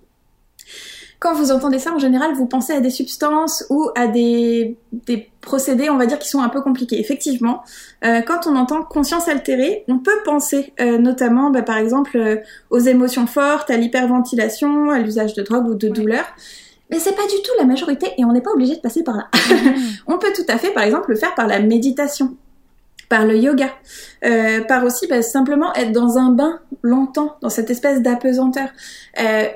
[1.20, 4.78] Quand vous entendez ça, en général, vous pensez à des substances ou à des,
[5.42, 6.98] procédés, on va dire, qui sont un peu compliqués.
[6.98, 7.62] Effectivement,
[8.04, 12.36] euh, quand on entend conscience altérée, on peut penser euh, notamment, bah, par exemple, euh,
[12.70, 16.24] aux émotions fortes, à l'hyperventilation, à l'usage de drogue ou de douleur.
[16.90, 19.16] Mais c'est pas du tout la majorité et on n'est pas obligé de passer par
[19.16, 19.28] là.
[20.06, 22.36] on peut tout à fait, par exemple, le faire par la méditation.
[23.08, 23.70] par le yoga,
[24.24, 28.68] euh, par aussi bah, simplement être dans un bain longtemps, dans cette espèce d'apesanteur.
[29.20, 29.46] Euh,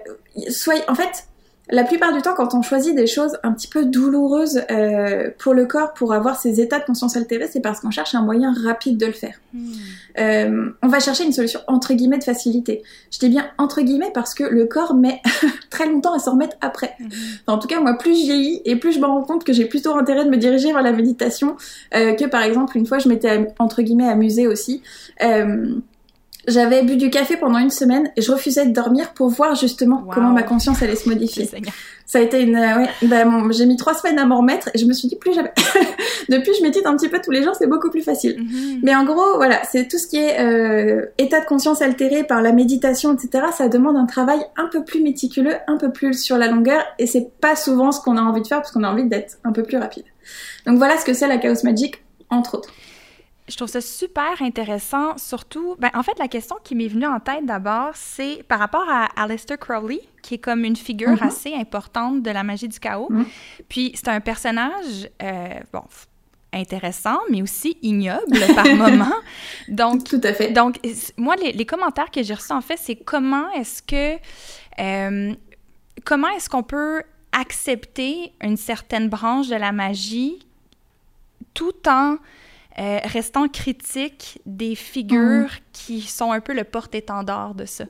[0.48, 1.28] soyez, en fait,
[1.70, 5.54] la plupart du temps, quand on choisit des choses un petit peu douloureuses euh, pour
[5.54, 8.52] le corps, pour avoir ces états de conscience altérés, c'est parce qu'on cherche un moyen
[8.52, 9.40] rapide de le faire.
[9.54, 9.72] Hmm.
[10.18, 12.82] Euh, on va chercher une solution entre guillemets de facilité.
[13.10, 15.22] Je dis bien entre guillemets parce que le corps met
[15.70, 16.94] très longtemps à s'en remettre après.
[17.00, 17.08] Hmm.
[17.46, 19.64] en tout cas, moi, plus je vieillis et plus je me rends compte que j'ai
[19.64, 21.56] plutôt intérêt de me diriger vers la méditation
[21.94, 24.82] euh, que par exemple une fois je m'étais entre guillemets amusée aussi.
[25.22, 25.76] Euh,
[26.48, 30.04] j'avais bu du café pendant une semaine et je refusais de dormir pour voir justement
[30.12, 31.48] comment ma conscience allait se modifier.
[32.06, 34.78] Ça a été une, euh, ouais, bah, j'ai mis trois semaines à m'en remettre et
[34.78, 35.52] je me suis dit plus jamais.
[36.28, 38.42] Depuis, je médite un petit peu tous les jours, c'est beaucoup plus facile.
[38.42, 38.80] Mhm.
[38.82, 42.42] Mais en gros, voilà, c'est tout ce qui est euh, état de conscience altéré par
[42.42, 43.46] la méditation, etc.
[43.56, 47.06] Ça demande un travail un peu plus méticuleux, un peu plus sur la longueur et
[47.06, 49.52] c'est pas souvent ce qu'on a envie de faire parce qu'on a envie d'être un
[49.52, 50.04] peu plus rapide.
[50.66, 52.70] Donc voilà ce que c'est la Chaos Magic, entre autres.
[53.46, 57.20] Je trouve ça super intéressant, surtout, ben, en fait, la question qui m'est venue en
[57.20, 61.26] tête d'abord, c'est par rapport à Aleister Crowley, qui est comme une figure mm-hmm.
[61.26, 63.10] assez importante de la magie du chaos.
[63.10, 63.26] Mm-hmm.
[63.68, 65.82] Puis c'est un personnage, euh, bon,
[66.54, 69.20] intéressant, mais aussi ignoble par moments.
[69.68, 70.50] Donc, Tout à fait.
[70.50, 70.78] Donc,
[71.18, 74.18] moi, les, commentaires que j'ai reçus, en fait, c'est comment est-ce que...
[74.80, 75.34] Euh,
[76.04, 77.02] comment est-ce qu'on peut
[77.32, 80.38] accepter une certaine branche de la magie
[81.52, 82.16] tout en
[82.78, 85.72] euh, restant critique des figures mm.
[85.72, 87.84] qui sont un peu le porte-étendard de ça.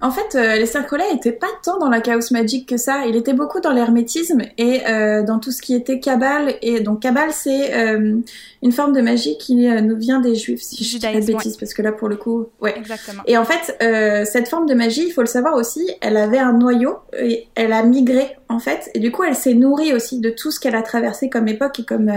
[0.00, 3.06] En fait, euh, Lester Crowley était pas tant dans la chaos magique que ça.
[3.06, 6.56] Il était beaucoup dans l'hermétisme et euh, dans tout ce qui était cabale.
[6.62, 8.18] Et donc cabale, c'est euh,
[8.62, 11.56] une forme de magie qui nous vient des juifs, si je dis pas de bêtises,
[11.56, 12.76] parce que là, pour le coup, ouais.
[12.76, 13.22] Exactement.
[13.26, 16.52] Et en fait, cette forme de magie, il faut le savoir aussi, elle avait un
[16.52, 18.90] noyau et elle a migré en fait.
[18.94, 21.80] Et du coup, elle s'est nourrie aussi de tout ce qu'elle a traversé comme époque
[21.80, 22.12] et comme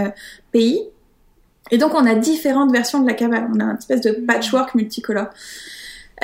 [0.52, 0.82] pays.
[1.70, 4.74] Et donc on a différentes versions de la cabale, on a une espèce de patchwork
[4.74, 5.28] multicolore.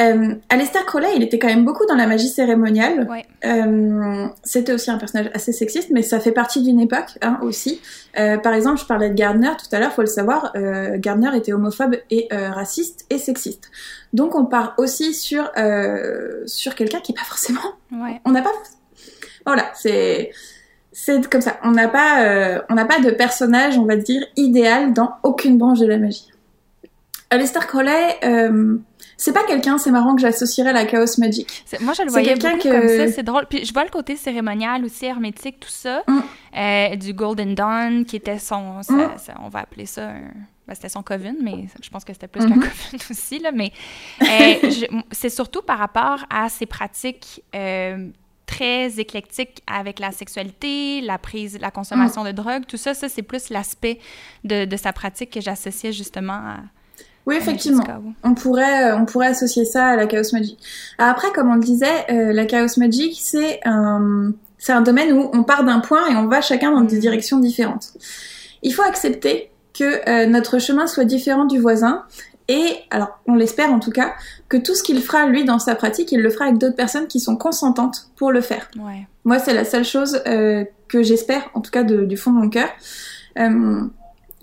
[0.00, 3.09] Euh, Aleister Crowley, il était quand même beaucoup dans la magie cérémoniale.
[3.44, 7.80] Euh, C'était aussi un personnage assez sexiste, mais ça fait partie d'une époque hein, aussi.
[8.18, 11.37] Euh, par exemple, je parlais de Gardner tout à l'heure, faut le savoir, euh, Gardner
[11.37, 13.70] était homophobe et raciste et sexiste.
[14.12, 15.50] Donc on part aussi sur
[16.46, 17.61] sur quelqu'un qui est pas forcément.
[17.92, 18.20] Ouais.
[18.24, 18.52] On n'a pas.
[19.46, 20.33] Voilà, c'est
[20.94, 21.59] c'est comme ça.
[21.64, 25.59] On n'a pas, euh, on n'a pas de personnage, on va dire, idéal dans aucune
[25.59, 26.28] branche de la magie.
[27.30, 28.78] Aleister Crowley, euh,
[29.16, 31.64] c'est pas quelqu'un, c'est marrant que j'associerais la Chaos Magic.
[31.80, 32.68] Moi, je le voyais beaucoup que...
[32.68, 33.46] comme ça, c'est drôle.
[33.50, 36.20] Puis je vois le côté cérémonial aussi, hermétique, tout ça, mm.
[36.57, 39.09] euh, du Golden Dawn, qui était son, mm.
[39.42, 40.12] on va appeler ça
[40.66, 42.61] ben, c'était son coven, mais je pense que c'était plus qu'un mm-hmm.
[42.61, 43.70] coven aussi, là, mais
[44.22, 44.70] euh,
[45.11, 47.42] c'est surtout par rapport à ses pratiques
[48.46, 52.26] très éclectique avec la sexualité, la prise, la consommation mm.
[52.26, 53.98] de drogue, tout ça, ça c'est plus l'aspect
[54.44, 56.57] de, de, sa pratique que j'associais justement à.
[57.26, 57.85] Oui, effectivement.
[58.22, 60.59] On pourrait, euh, on pourrait associer ça à la chaos magic.
[60.98, 65.30] Après, comme on le disait, euh, la chaos magic, c'est un, c'est un domaine où
[65.33, 67.00] on part d'un point et on va chacun dans des mm.
[67.00, 67.94] directions différentes.
[68.62, 72.04] Il faut accepter que euh, notre chemin soit différent du voisin
[72.48, 74.14] et, alors, on l'espère en tout cas,
[74.48, 77.07] que tout ce qu'il fera lui dans sa pratique, il le fera avec d'autres personnes
[77.07, 78.68] qui sont consentantes pour le faire.
[78.76, 79.07] Ouais.
[79.24, 82.37] Moi, c'est la seule chose euh, que j'espère, en tout cas de, du fond de
[82.37, 82.68] mon cœur.
[83.38, 83.80] Euh,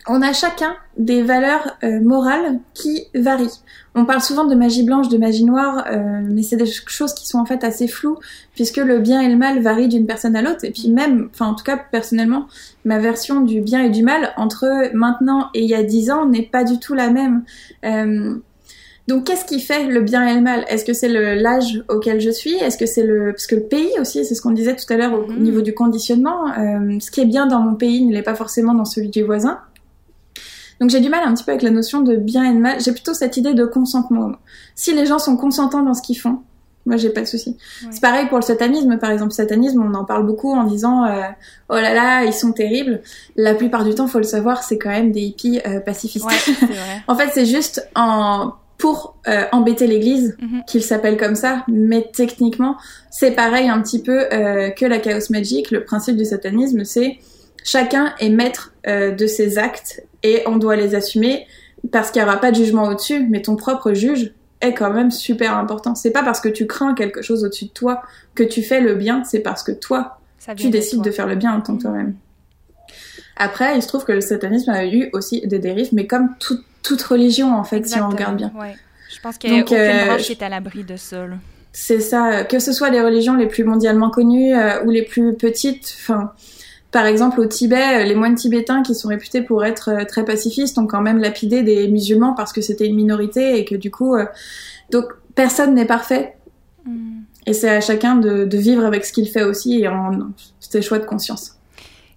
[0.07, 3.61] on a chacun des valeurs euh, morales qui varient.
[3.93, 7.27] On parle souvent de magie blanche, de magie noire, euh, mais c'est des choses qui
[7.27, 8.17] sont en fait assez floues,
[8.55, 10.63] puisque le bien et le mal varient d'une personne à l'autre.
[10.63, 12.47] Et puis même, enfin en tout cas personnellement,
[12.85, 16.25] ma version du bien et du mal entre maintenant et il y a dix ans
[16.25, 17.43] n'est pas du tout la même.
[17.85, 18.35] Euh,
[19.07, 20.63] donc qu'est-ce qui fait le bien et le mal?
[20.69, 22.53] Est-ce que c'est l'âge auquel je suis?
[22.53, 24.95] Est-ce que c'est le parce que le pays aussi, c'est ce qu'on disait tout à
[24.95, 25.39] l'heure au mhm.
[25.41, 26.47] niveau du conditionnement.
[26.47, 29.59] ce qui est bien dans mon pays ne l'est pas forcément dans celui du voisin.
[30.81, 32.81] Donc j'ai du mal un petit peu avec la notion de bien et de mal.
[32.81, 34.31] J'ai plutôt cette idée de consentement.
[34.73, 36.39] Si les gens sont consentants dans ce qu'ils font,
[36.87, 37.55] moi j'ai pas de souci.
[37.91, 39.29] C'est pareil pour le satanisme par exemple.
[39.29, 41.21] Le satanisme, on en parle beaucoup en disant euh,
[41.69, 43.01] oh là là, ils sont terribles.
[43.35, 46.25] La plupart du temps, faut le savoir, c'est quand même des hippies euh, pacifistes.
[47.07, 50.63] en fait, c'est juste en pour euh, embêter l'Église mhm.
[50.65, 52.77] qu'ils s'appellent comme ça, mais techniquement,
[53.11, 55.69] c'est pareil un petit peu que la chaos magic.
[55.69, 57.19] Le principe du satanisme, c'est
[57.63, 61.47] chacun est maître de ses actes et on doit les assumer
[61.91, 65.11] parce qu'il n'y aura pas de jugement au-dessus, mais ton propre juge est quand même
[65.11, 65.95] super important.
[65.95, 68.03] C'est pas parce que tu crains quelque chose au-dessus de toi
[68.35, 70.19] que tu fais le bien, c'est parce que toi,
[70.55, 72.15] tu décides de, faire le bien en tant que toi-même.
[73.37, 77.01] Après, il se trouve que le satanisme a eu aussi des dérives, mais comme toute
[77.01, 78.51] religion, en fait, si on regarde bien.
[78.55, 78.75] Ouais.
[79.13, 81.25] Je pense qu'il n'y a aucune euh, branche qui est à l'abri de ça.
[81.73, 85.33] C'est ça, que ce soit les religions les plus mondialement connues euh, ou les plus
[85.35, 86.33] petites, enfin,
[86.91, 90.87] par exemple, au Tibet, les moines tibétains qui sont réputés pour être très pacifistes ont
[90.87, 94.15] quand même lapidé des musulmans parce que c'était une minorité et que du coup,
[94.91, 96.35] donc personne n'est parfait.
[96.85, 97.21] Mm.
[97.47, 100.11] Et c'est à chacun de, de, vivre avec ce qu'il fait aussi et en
[100.59, 101.60] ses choix de conscience.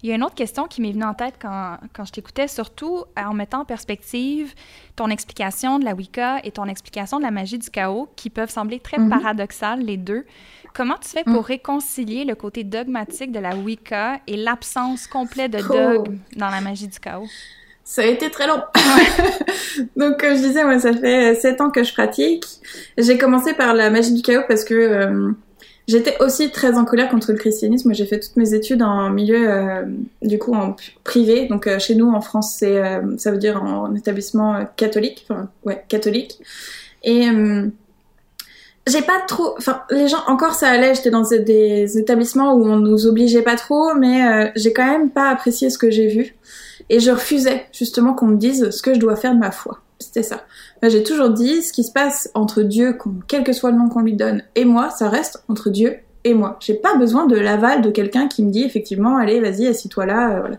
[0.05, 2.47] Il y a une autre question qui m'est venue en tête quand, quand je t'écoutais,
[2.47, 4.53] surtout en mettant en perspective
[4.97, 8.51] ton explication de la Wicca et ton explication de la magie du chaos, qui peuvent
[8.51, 9.09] sembler très mm-hmm.
[9.09, 10.27] paradoxales, les deux.
[10.75, 11.47] Comment tu fais pour mm.
[11.47, 16.89] réconcilier le côté dogmatique de la Wicca et l'absence complète de dogme dans la magie
[16.89, 17.31] du chaos?
[17.83, 18.61] Ça a été très long.
[19.97, 22.45] Donc, comme je disais, moi, ça fait sept ans que je pratique.
[22.99, 25.33] J'ai commencé par la magie du chaos parce que euh,
[25.87, 27.93] J'étais aussi très en colère contre le christianisme.
[27.93, 29.83] J'ai fait toutes mes études en milieu, euh,
[30.23, 31.47] du coup, en privé.
[31.47, 35.27] Donc, euh, chez nous, en France, c'est, euh, ça veut dire en, établissement catholique.
[35.29, 36.41] Enfin, ouais, catholique.
[37.03, 37.29] Et
[38.87, 39.55] j'ai pas trop.
[39.59, 40.95] Enfin, les gens, encore ça allait.
[40.95, 45.29] J'étais dans des établissements où on nous obligeait pas trop, mais j'ai quand même pas
[45.29, 46.35] apprécié ce que j'ai vu.
[46.91, 49.81] Et je refusais justement qu'on me dise ce que je dois faire de ma foi.
[49.99, 50.43] C'était ça.
[50.83, 54.03] J'ai toujours dit, ce qui se passe entre Dieu, quel que soit le nom qu'on
[54.03, 56.59] lui donne, et moi, ça reste entre Dieu et moi.
[56.61, 60.37] J'ai pas besoin de l'aval de quelqu'un qui me dit effectivement, allez, vas-y, assis-toi là,
[60.37, 60.57] euh, voilà.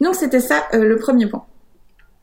[0.00, 1.44] Donc c'était ça euh, le premier point.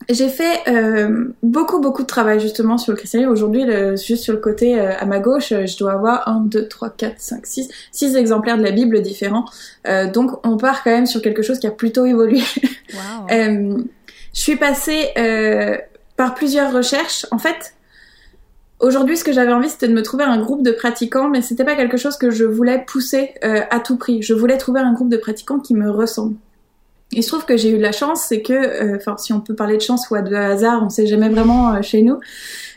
[0.09, 3.31] J'ai fait euh, beaucoup beaucoup de travail justement sur le christianisme.
[3.31, 3.65] Aujourd'hui,
[3.97, 7.45] juste sur le côté à ma gauche, je dois avoir 1, 2, 3, 4, 5,
[7.45, 9.45] 6, 6 exemplaires de la Bible différents.
[10.13, 12.41] donc on part quand même sur quelque chose qui a plutôt évolué.
[12.93, 13.29] Wow.
[13.29, 15.11] je suis passée
[16.17, 17.25] par plusieurs recherches.
[17.31, 17.73] En fait,
[18.81, 21.63] aujourd'hui, ce que j'avais envie, c'était de me trouver un groupe de pratiquants, mais c'était
[21.63, 24.21] pas quelque chose que je voulais pousser euh, à tout prix.
[24.21, 26.35] Je voulais trouver un groupe de pratiquants qui me ressemble.
[27.11, 29.55] Il se trouve que j'ai eu la chance, c'est que, euh, enfin, si on peut
[29.55, 32.19] parler de chance ou de hasard, on sait jamais vraiment euh, chez nous.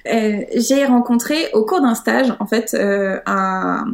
[0.04, 2.76] j'ai rencontré au cours d'un stage, en fait,
[3.26, 3.84] un,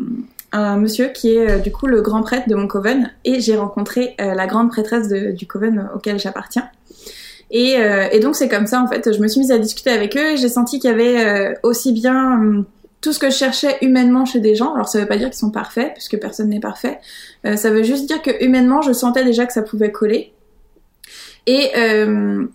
[0.53, 4.47] monsieur qui est du coup le grand prêtre de mon coven, et j'ai rencontré la
[4.47, 6.69] grande prêtresse du coven auquel j'appartiens.
[7.51, 9.91] Et, euh, et donc c'est comme ça en fait, je me suis mise à discuter
[9.91, 12.65] avec eux et j'ai senti qu'il y avait euh, aussi bien hum,
[13.01, 14.75] tout ce que je cherchais humainement chez des gens.
[14.75, 17.01] Alors ça veut pas dire qu'ils sont parfaits puisque personne n'est parfait.
[17.47, 20.33] Euh, ça veut juste dire que humainement je sentais déjà que ça pouvait coller.
[21.47, 22.47] Et je,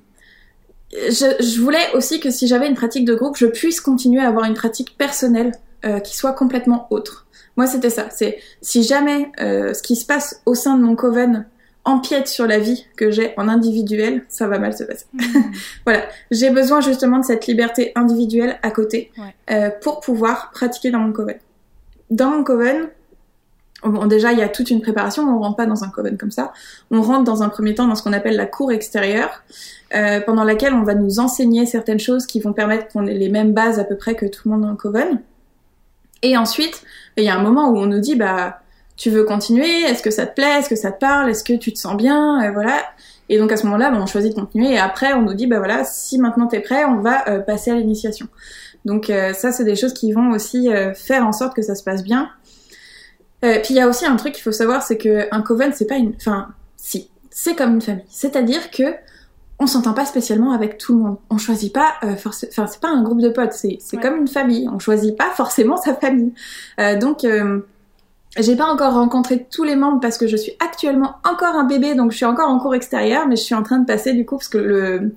[1.39, 4.45] je, voulais aussi que si j'avais une pratique de groupe, je puisse continuer à avoir
[4.45, 5.51] une pratique personnelle
[6.03, 7.25] qui soit complètement autre.
[7.57, 8.07] Moi, c'était ça.
[8.11, 11.47] C'est si jamais ce qui se passe au sein de mon coven
[11.85, 15.05] empiète sur la vie que j'ai en individuel, ça va mal se passer.
[15.13, 15.19] Mm.
[15.85, 19.11] voilà, j'ai besoin justement de cette liberté individuelle à côté
[19.51, 21.37] euh, pour pouvoir pratiquer dans mon coven.
[22.09, 22.89] Dans mon coven,
[23.83, 26.31] bon, déjà il y a toute une préparation, on rentre pas dans un coven comme
[26.31, 26.53] ça.
[26.89, 29.43] On rentre dans un premier temps dans ce qu'on appelle la cour extérieure,
[29.95, 33.29] euh, pendant laquelle on va nous enseigner certaines choses qui vont permettre qu'on ait les
[33.29, 35.21] mêmes bases à peu près que tout le monde dans le coven.
[36.23, 36.83] Et ensuite,
[37.17, 38.61] il y a un moment où on nous dit bah
[38.97, 41.53] tu veux continuer Est-ce que ça te plaît Est-ce que ça te parle Est-ce que
[41.53, 42.83] tu te sens bien euh, Voilà.
[43.27, 45.57] Et donc à ce moment-là, on choisit de continuer et après on nous dit bah
[45.57, 48.27] voilà, si maintenant t'es prêt, on va euh, passer à l'initiation.
[48.85, 51.83] Donc euh, ça c'est des choses qui vont aussi faire en sorte que ça se
[51.83, 52.29] passe bien.
[53.41, 55.87] puis il y a aussi un truc qu'il faut savoir, c'est que un coven c'est
[55.87, 58.05] pas une, enfin si, c'est comme une famille.
[58.09, 58.93] C'est-à-dire que
[59.57, 61.17] on s'entend pas spécialement avec tout le monde.
[61.31, 64.27] On choisit pas forcément, enfin c'est pas un groupe de potes, c'est c'est comme une
[64.27, 64.69] famille.
[64.71, 66.33] On choisit pas forcément sa famille.
[67.01, 67.25] donc
[68.37, 71.95] j'ai pas encore rencontré tous les membres parce que je suis actuellement encore un bébé,
[71.95, 74.25] donc je suis encore en cours extérieur, mais je suis en train de passer du
[74.25, 75.15] coup parce que le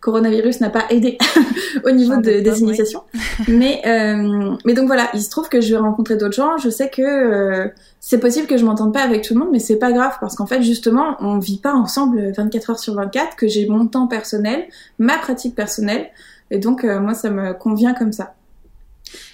[0.00, 1.16] coronavirus n'a pas aidé
[1.84, 3.02] au niveau de, des initiations.
[3.48, 6.58] mais euh, mais donc voilà, il se trouve que je vais rencontrer d'autres gens.
[6.58, 7.68] Je sais que euh,
[8.00, 10.36] c'est possible que je m'entende pas avec tout le monde, mais c'est pas grave parce
[10.36, 14.08] qu'en fait justement on vit pas ensemble 24 heures sur 24, que j'ai mon temps
[14.08, 14.66] personnel,
[14.98, 16.08] ma pratique personnelle,
[16.50, 18.34] et donc euh, moi ça me convient comme ça.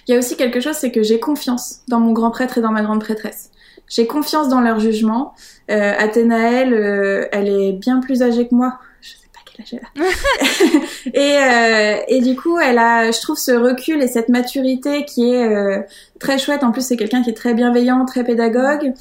[0.07, 2.61] Il y a aussi quelque chose, c'est que j'ai confiance dans mon grand prêtre et
[2.61, 3.51] dans ma grande prêtresse.
[3.87, 5.33] J'ai confiance dans leur jugement.
[5.69, 8.79] Euh, Athénaël, euh, elle est bien plus âgée que moi.
[9.01, 10.79] Je sais pas quel âge elle a.
[11.13, 15.31] et, euh, et du coup, elle a, je trouve, ce recul et cette maturité qui
[15.31, 15.81] est euh,
[16.19, 16.63] très chouette.
[16.63, 18.93] En plus, c'est quelqu'un qui est très bienveillant, très pédagogue.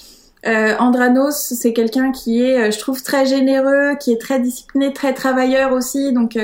[0.47, 5.15] Euh, Andranos, c'est quelqu'un qui est, je trouve, très généreux, qui est très discipliné, très
[5.15, 6.13] travailleur aussi.
[6.13, 6.35] Donc,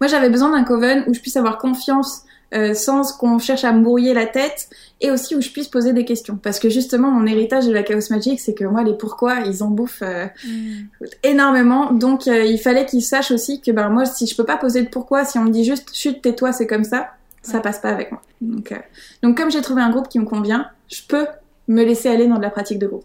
[0.00, 3.72] moi, j'avais besoin d'un coven où je puisse avoir confiance euh, sans qu'on cherche à
[3.72, 4.68] me brouiller la tête
[5.00, 6.36] et aussi où je puisse poser des questions.
[6.36, 9.62] Parce que justement, mon héritage de la Chaos Magic, c'est que moi, les pourquoi, ils
[9.62, 11.04] en bouffent euh, mm.
[11.22, 11.92] énormément.
[11.92, 14.82] Donc, euh, il fallait qu'ils sachent aussi que ben, moi, si je peux pas poser
[14.82, 17.10] de pourquoi, si on me dit juste chute, tais-toi, c'est comme ça,
[17.42, 18.20] ça passe pas avec moi.
[18.40, 18.74] Donc,
[19.22, 21.26] donc comme j'ai trouvé un groupe qui me convient, je peux
[21.68, 23.04] me laisser aller dans de la pratique de groupe.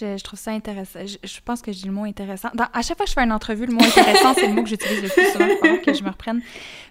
[0.00, 0.98] Je, trouve ça intéressant.
[1.06, 2.48] Je, pense que j'ai le mot intéressant.
[2.72, 4.68] à chaque fois que je fais une entrevue, le mot intéressant, c'est le mot que
[4.68, 5.78] j'utilise le plus souvent.
[5.84, 6.40] que je me reprenne.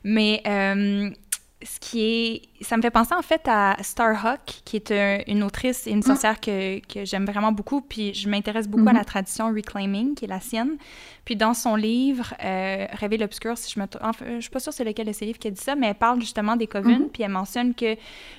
[0.05, 0.41] Mais
[1.63, 2.41] ce qui est.
[2.63, 4.93] Ça me fait penser en fait à Starhawk, qui est
[5.27, 6.03] une autrice et une mm.
[6.03, 7.81] sorcière que, que j'aime vraiment beaucoup.
[7.81, 9.05] Puis je m'intéresse beaucoup à la mm-hmm.
[9.05, 10.77] tradition Reclaiming, qui est la sienne.
[11.25, 14.73] Puis dans son livre, euh, Réveil l'obscur, si je me enfin, je suis pas sûre
[14.73, 17.03] c'est lequel de ses livres qui a dit ça, mais elle parle justement des coven,
[17.03, 17.09] mm-hmm.
[17.09, 17.95] puis elle mentionne que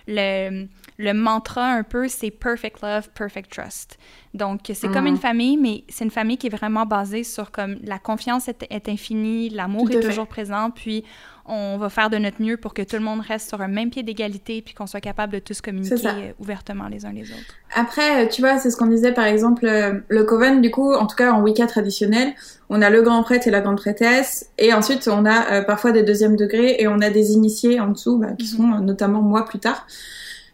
[0.07, 3.99] le, le mantra un peu, c'est Perfect Love, Perfect Trust.
[4.33, 5.19] Donc, c'est comme une mm.
[5.19, 8.89] famille, mais c'est une famille qui est vraiment basée sur comme la confiance est, est
[8.89, 11.05] infinie, l'amour est toujours présent, puis
[11.47, 13.91] on va faire de notre mieux pour que tout le monde reste sur un même
[13.91, 17.55] pied d'égalité puis qu'on soit capable de tous communiquer euh, ouvertement les uns les autres.
[17.75, 20.95] Après, euh, tu vois, c'est ce qu'on disait par exemple, euh, le coven, du coup,
[20.95, 22.33] en tout cas en Wicca traditionnel,
[22.71, 26.03] on a le grand prêtre et la grande prêtresse, et ensuite on a parfois des
[26.03, 28.57] deuxièmes degrés et on a des initiés en dessous, bah, qui mhm.
[28.57, 29.87] sont notamment moi plus tard.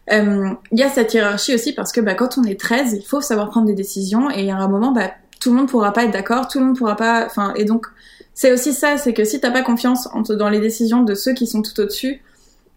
[0.09, 3.21] Il y a cette hiérarchie aussi parce que bah, quand on est 13, il faut
[3.21, 6.11] savoir prendre des décisions et a un moment, bah, tout le monde pourra pas être
[6.11, 7.87] d'accord, tout le monde pourra pas, enfin, et donc
[8.33, 11.47] c'est aussi ça, c'est que si t'as pas confiance dans les décisions de ceux qui
[11.47, 12.21] sont tout au-dessus,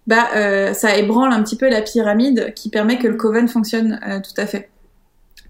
[0.07, 4.01] bah euh, ça ébranle un petit peu la pyramide qui permet que le coven fonctionne
[4.07, 4.71] euh, tout à fait.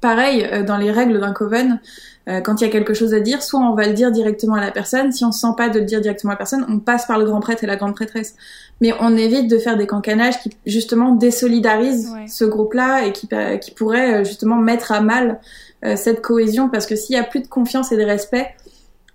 [0.05, 1.81] Pareil, euh, dans les règles d'un coven,
[2.27, 4.61] quand il y a quelque chose à dire, soit on va le dire directement à
[4.61, 6.79] la personne, si on se sent pas de le dire directement à la personne, on
[6.79, 8.35] passe par le grand prêtre et la grande prêtresse.
[8.81, 13.29] Mais on évite de faire des cancanages qui justement désolidarisent ce groupe-là et qui,
[13.61, 15.39] qui pourraient justement mettre à mal
[15.97, 18.55] cette cohésion, parce que s'il y a plus de confiance et de respect,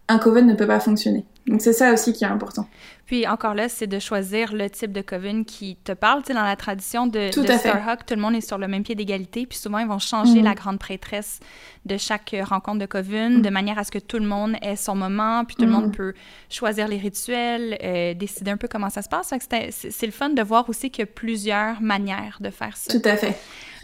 [0.07, 1.25] un coven ne peut pas fonctionner.
[1.47, 2.67] Donc c'est ça aussi qui est important.
[3.09, 6.21] Puis encore là, c'est de choisir le type de coven qui te parle.
[6.21, 8.83] Tu sais, dans la tradition de, tout Starhawk, tout le monde est sur le même
[8.83, 9.47] pied d'égalité.
[9.47, 10.43] Puis souvent, ils vont changer mhm.
[10.43, 11.39] la grande prêtresse
[11.87, 13.41] de chaque rencontre de coven mhm.
[13.41, 15.43] de manière à ce que tout le monde ait son moment.
[15.43, 15.95] Puis tout le monde mhm.
[15.95, 16.13] peut
[16.51, 19.33] choisir les rituels, euh, décider un peu comment ça se passe.
[19.71, 22.93] C'est le fun de voir aussi qu'il y a plusieurs manières de faire ça.
[22.93, 23.35] Tout à fait.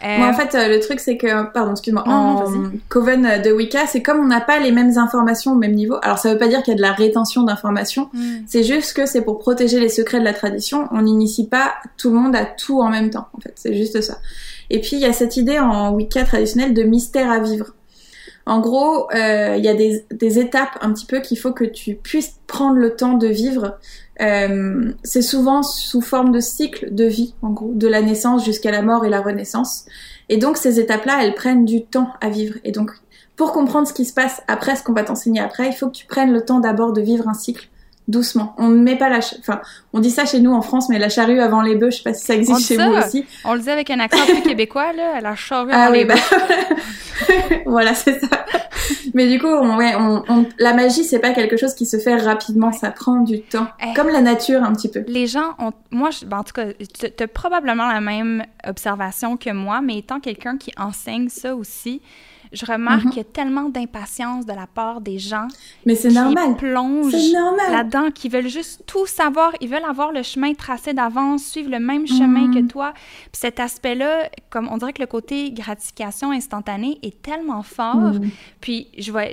[0.04, 2.46] Moi, en fait, euh, le truc, c'est que, pardon, excuse-moi, en
[2.90, 5.96] Coven de Wicca, c'est comme on n'a pas les mêmes informations au même niveau.
[6.02, 8.10] Alors, ça veut pas dire qu'il y a de la rétention d'informations.
[8.14, 8.36] Mm.
[8.48, 10.88] C'est juste que c'est pour protéger les secrets de la tradition.
[10.92, 13.28] On n'initie pas tout le monde à tout en même temps.
[13.34, 14.18] En fait, c'est juste ça.
[14.70, 17.74] Et puis, il y a cette idée en Wicca traditionnelle de mystère à vivre.
[18.48, 21.64] En gros, euh, il y a des, des étapes un petit peu qu'il faut que
[21.64, 23.80] tu puisses prendre le temps de vivre
[24.22, 28.72] euh, c'est souvent sous forme de cycle de vie, en gros, de la naissance jusqu'à
[28.72, 29.86] la mort et la renaissance.
[30.30, 32.56] Et donc ces étapes-là, elles prennent du temps à vivre.
[32.64, 32.92] Et donc,
[33.36, 35.96] pour comprendre ce qui se passe après, ce qu'on va t'enseigner après, il faut que
[35.96, 37.68] tu prennes le temps d'abord de vivre un cycle
[38.08, 38.56] doucement.
[38.58, 39.62] On ne met pas la, enfin,
[39.94, 42.04] on dit ça chez nous en France, mais la charrue avant les bœufs, je sais
[42.04, 43.26] pas si ça existe chez vous aussi.
[43.44, 46.16] On le dit avec un accent plus québécois là, la charrue ah avant les bah...
[46.16, 46.76] bœufs.
[47.66, 48.46] voilà, c'est ça.
[49.14, 52.16] mais du coup, on, ouais, on, la magie, c'est pas quelque chose qui se fait
[52.16, 53.94] rapidement, ça prend du temps, eh.
[53.96, 55.04] comme la nature un petit peu.
[55.08, 59.50] Les gens ont, moi, ben, en tout cas, tu as probablement la même observation que
[59.50, 62.02] moi, mais étant quelqu'un qui enseigne ça aussi
[62.56, 63.10] je remarque mhm.
[63.12, 65.48] qu'il y a tellement d'impatience de la part des gens
[65.86, 66.56] Mais normal.
[66.56, 67.14] plongent
[67.70, 69.54] là-dedans, qui veulent juste tout savoir.
[69.62, 72.68] Ils veulent avoir le chemin tracé d'avance, suivre le même chemin que mhm.
[72.68, 72.94] toi.
[73.32, 77.96] Puis cet aspect-là, comme on dirait que le côté gratification instantanée est tellement fort.
[77.96, 78.30] Mhm.
[78.62, 79.26] Puis je vois,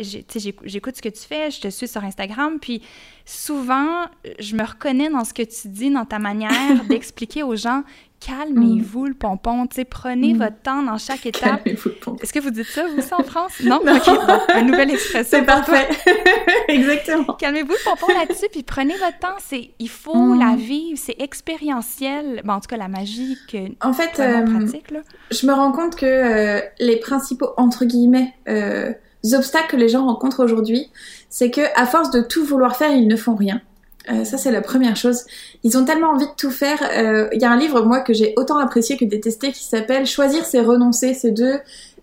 [0.65, 2.83] j'écoute ce que tu fais, je te suis sur Instagram, puis
[3.25, 4.07] souvent,
[4.41, 6.51] je me reconnais dans ce que tu dis, dans ta manière
[6.89, 7.85] d'expliquer aux gens
[8.27, 10.39] calmez-vous le pompon, tu sais, prenez mm.
[10.39, 11.65] votre temps dans chaque étape.
[11.65, 12.19] Calmez-vous le pompon.
[12.23, 13.53] Est-ce que vous dites ça, vous, ça, en France?
[13.65, 13.81] Non?
[13.85, 13.97] non.
[13.97, 15.39] OK, bon, une nouvelle expression.
[15.39, 15.89] C'est parfait.
[16.69, 17.35] Exactement.
[17.35, 19.37] Calmez-vous le pompon là-dessus, puis prenez votre temps.
[19.39, 20.39] C'est, il faut mm.
[20.39, 22.43] la vivre, c'est expérientiel.
[22.45, 25.01] Bon, en tout cas, la magie que en fait, euh, pratique, là.
[25.31, 28.93] je me rends compte que euh, les principaux, entre guillemets, euh,
[29.33, 30.91] obstacles que les gens rencontrent aujourd'hui,
[31.29, 33.61] c'est que à force de tout vouloir faire, ils ne font rien.
[34.11, 35.25] Euh, ça, c'est la première chose.
[35.63, 36.79] Ils ont tellement envie de tout faire.
[36.83, 40.07] Il euh, y a un livre, moi, que j'ai autant apprécié que détesté, qui s'appelle
[40.07, 41.15] Choisir, c'est renoncer.
[41.15, 41.61] C'est de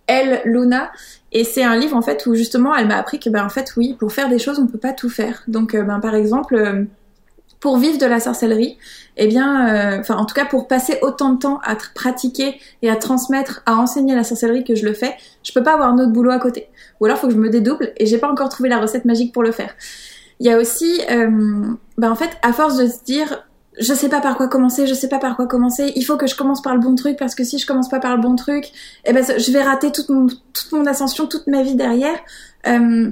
[0.08, 0.92] Elle, Luna.
[1.32, 3.74] Et c'est un livre, en fait, où justement, elle m'a appris que, ben, en fait,
[3.78, 5.44] oui, pour faire des choses, on peut pas tout faire.
[5.48, 6.88] Donc, euh, ben, par exemple,
[7.60, 8.78] pour vivre de la sorcellerie,
[9.18, 12.96] eh bien, enfin, en tout cas, pour passer autant de temps à pratiquer et à
[12.96, 16.12] transmettre, à enseigner la sorcellerie que je le fais, je peux pas avoir un autre
[16.12, 16.70] boulot à côté.
[17.02, 19.34] Ou alors, faut que je me dédouble et j'ai pas encore trouvé la recette magique
[19.34, 19.76] pour le faire.
[20.40, 21.02] Il y a aussi,
[21.98, 23.46] bah en fait, à force de se dire,
[23.80, 26.28] je sais pas par quoi commencer, je sais pas par quoi commencer, il faut que
[26.28, 28.36] je commence par le bon truc parce que si je commence pas par le bon
[28.36, 28.66] truc,
[29.06, 32.18] eh ben je vais rater toute mon, toute mon ascension, toute ma vie derrière.
[32.68, 33.12] Euh,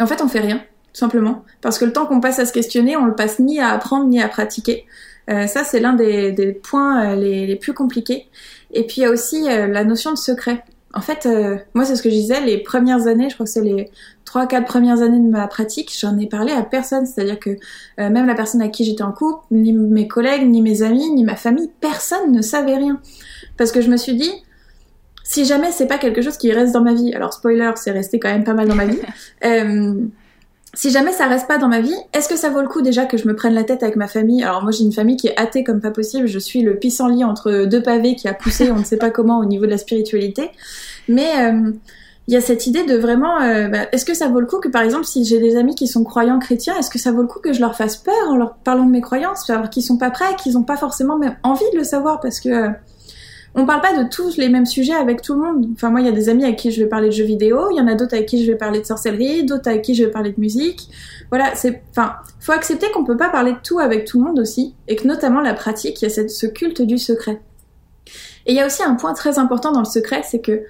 [0.00, 2.52] en fait, on fait rien, tout simplement, parce que le temps qu'on passe à se
[2.52, 4.86] questionner, on le passe ni à apprendre ni à pratiquer.
[5.30, 8.26] Euh, ça, c'est l'un des, des, points euh, les, les, plus compliqués.
[8.72, 10.64] Et puis il y a aussi euh, la notion de secret.
[10.94, 13.50] En fait, euh, moi, c'est ce que je disais, les premières années, je crois que
[13.50, 13.90] c'est les
[14.24, 17.04] trois, quatre premières années de ma pratique, j'en ai parlé à personne.
[17.04, 20.62] C'est-à-dire que euh, même la personne à qui j'étais en couple, ni mes collègues, ni
[20.62, 23.00] mes amis, ni ma famille, personne ne savait rien.
[23.56, 24.30] Parce que je me suis dit,
[25.24, 28.20] si jamais c'est pas quelque chose qui reste dans ma vie, alors spoiler, c'est resté
[28.20, 29.00] quand même pas mal dans ma vie,
[29.44, 29.94] euh,
[30.74, 33.06] si jamais ça reste pas dans ma vie, est-ce que ça vaut le coup déjà
[33.06, 34.42] que je me prenne la tête avec ma famille?
[34.42, 37.24] Alors moi j'ai une famille qui est athée comme pas possible, je suis le pissenlit
[37.24, 39.78] entre deux pavés qui a poussé on ne sait pas comment au niveau de la
[39.78, 40.50] spiritualité.
[41.08, 41.72] Mais euh,
[42.26, 44.58] il y a cette idée de vraiment, euh, bah, est-ce que ça vaut le coup
[44.58, 47.22] que par exemple si j'ai des amis qui sont croyants chrétiens, est-ce que ça vaut
[47.22, 49.82] le coup que je leur fasse peur en leur parlant de mes croyances, alors qu'ils
[49.82, 52.68] sont pas prêts, qu'ils ont pas forcément même envie de le savoir parce que euh,
[53.56, 55.68] on parle pas de tous les mêmes sujets avec tout le monde.
[55.74, 57.70] Enfin, moi, il y a des amis avec qui je vais parler de jeux vidéo,
[57.70, 59.94] il y en a d'autres avec qui je vais parler de sorcellerie, d'autres avec qui
[59.94, 60.88] je vais parler de musique.
[61.30, 64.40] Voilà, c'est, enfin, faut accepter qu'on peut pas parler de tout avec tout le monde
[64.40, 67.40] aussi, et que notamment la pratique, il y a ce culte du secret.
[68.46, 70.62] Et il y a aussi un point très important dans le secret, c'est que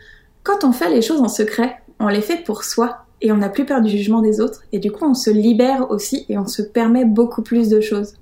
[0.42, 3.48] quand on fait les choses en secret, on les fait pour soi, et on n'a
[3.48, 6.46] plus peur du jugement des autres, et du coup, on se libère aussi, et on
[6.46, 8.14] se permet beaucoup plus de choses.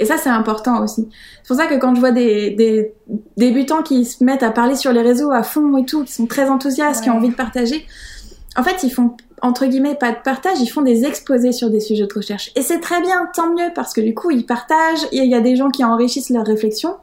[0.00, 1.08] Et ça, c'est important aussi.
[1.42, 2.94] C'est pour ça que quand je vois des, des,
[3.36, 6.26] débutants qui se mettent à parler sur les réseaux à fond et tout, qui sont
[6.26, 7.86] très enthousiastes, qui ont envie de partager,
[8.56, 11.80] en fait, ils font entre guillemets pas de partage, ils font des exposés sur des
[11.80, 12.50] sujets de recherche.
[12.56, 15.40] Et c'est très bien, tant mieux, parce que du coup, ils partagent, il y a
[15.40, 16.96] des gens qui enrichissent leurs réflexions.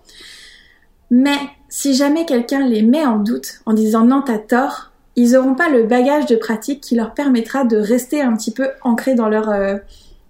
[1.10, 1.38] Mais
[1.70, 5.70] si jamais quelqu'un les met en doute en disant non, t'as tort, ils n'auront pas
[5.70, 9.50] le bagage de pratique qui leur permettra de rester un petit peu ancrés dans leur,
[9.50, 9.78] euh,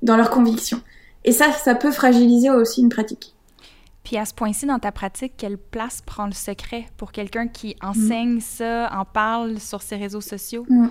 [0.02, 0.82] dans leurs convictions.
[1.28, 3.36] Et ça, ça peut fragiliser aussi une pratique.
[4.06, 7.76] Puis à ce point-ci, dans ta pratique, quelle place prend le secret pour quelqu'un qui
[7.84, 10.66] enseigne ça, en parle sur ses réseaux sociaux?
[10.70, 10.88] Mm.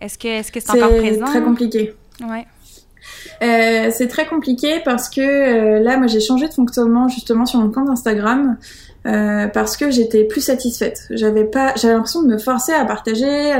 [0.00, 1.26] Est-ce que est-ce que c'est encore présent?
[1.26, 1.94] C'est très compliqué.
[2.22, 2.46] Ouais.
[3.42, 7.60] Euh, c'est très compliqué parce que euh, là, moi, j'ai changé de fonctionnement justement sur
[7.60, 8.56] mon compte Instagram
[9.04, 11.02] euh, parce que j'étais plus satisfaite.
[11.10, 13.52] J'avais pas, j'avais l'impression de me forcer à partager.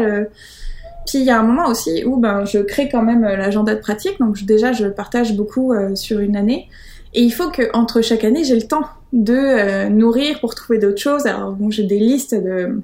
[1.07, 3.75] Puis il y a un moment aussi où ben, je crée quand même euh, l'agenda
[3.75, 6.69] de pratique, donc déjà je partage beaucoup euh, sur une année.
[7.15, 10.79] Et il faut que entre chaque année, j'ai le temps de euh, nourrir pour trouver
[10.79, 11.27] d'autres choses.
[11.27, 12.83] Alors bon, j'ai des listes de,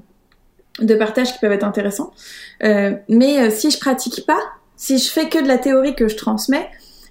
[0.81, 2.13] de partage qui peuvent être intéressants.
[2.63, 4.41] mais si je pratique pas,
[4.77, 6.69] si je fais que de la théorie que je transmets,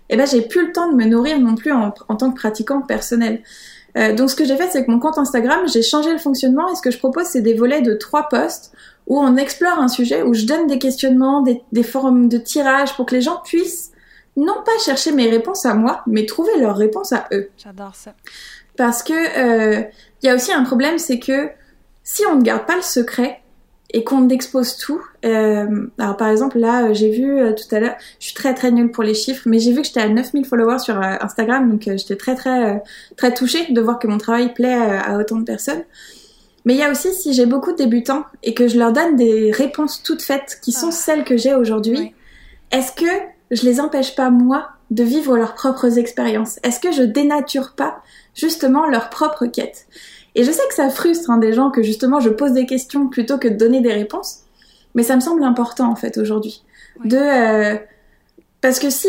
[0.09, 2.38] eh ben j'ai plus le temps de me nourrir non plus en, en tant que
[2.38, 3.41] pratiquant personnel.
[3.95, 6.75] Donc ce que j'ai fait, c'est que mon compte Instagram, j'ai changé le fonctionnement et
[6.75, 8.71] ce que je propose, c'est des volets de trois posts
[9.07, 12.95] où on explore un sujet, où je donne des questionnements, des, des forums de tirage
[12.95, 13.91] pour que les gens puissent
[14.37, 17.49] non pas chercher mes réponses à moi, mais trouver leurs réponses à eux.
[17.57, 18.13] J'adore ça.
[18.77, 19.83] Parce que il euh,
[20.23, 21.49] y a aussi un problème, c'est que
[22.03, 23.40] si on ne garde pas le secret
[23.93, 27.79] et qu'on expose tout, euh, alors par exemple là, euh, j'ai vu euh, tout à
[27.79, 30.07] l'heure, je suis très très nulle pour les chiffres, mais j'ai vu que j'étais à
[30.07, 32.81] 9000 followers sur euh, Instagram, donc j'étais très très
[33.17, 35.83] très touchée de voir que mon travail plaît à autant de personnes.
[36.63, 39.15] Mais il y a aussi si j'ai beaucoup de débutants et que je leur donne
[39.15, 40.91] des réponses toutes faites qui sont ah.
[40.91, 42.13] celles que j'ai aujourd'hui,
[42.71, 43.11] est-ce que
[43.49, 46.59] je les empêche pas moi de vivre leurs propres expériences?
[46.63, 48.01] Est-ce que je dénature pas
[48.35, 49.87] justement leur propre quête
[50.36, 53.07] Et je sais que ça frustre hein, des gens que justement je pose des questions
[53.07, 54.41] plutôt que de donner des réponses,
[54.95, 56.63] mais ça me semble important en fait aujourd'hui
[57.03, 57.77] de euh,
[58.61, 59.07] parce que si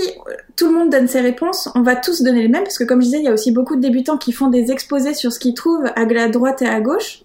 [0.56, 3.00] tout le monde donne ses réponses, on va tous donner les mêmes, parce que comme
[3.00, 5.38] je disais, il y a aussi beaucoup de débutants qui font des exposés sur ce
[5.38, 7.22] qu'ils trouvent à la droite et à gauche.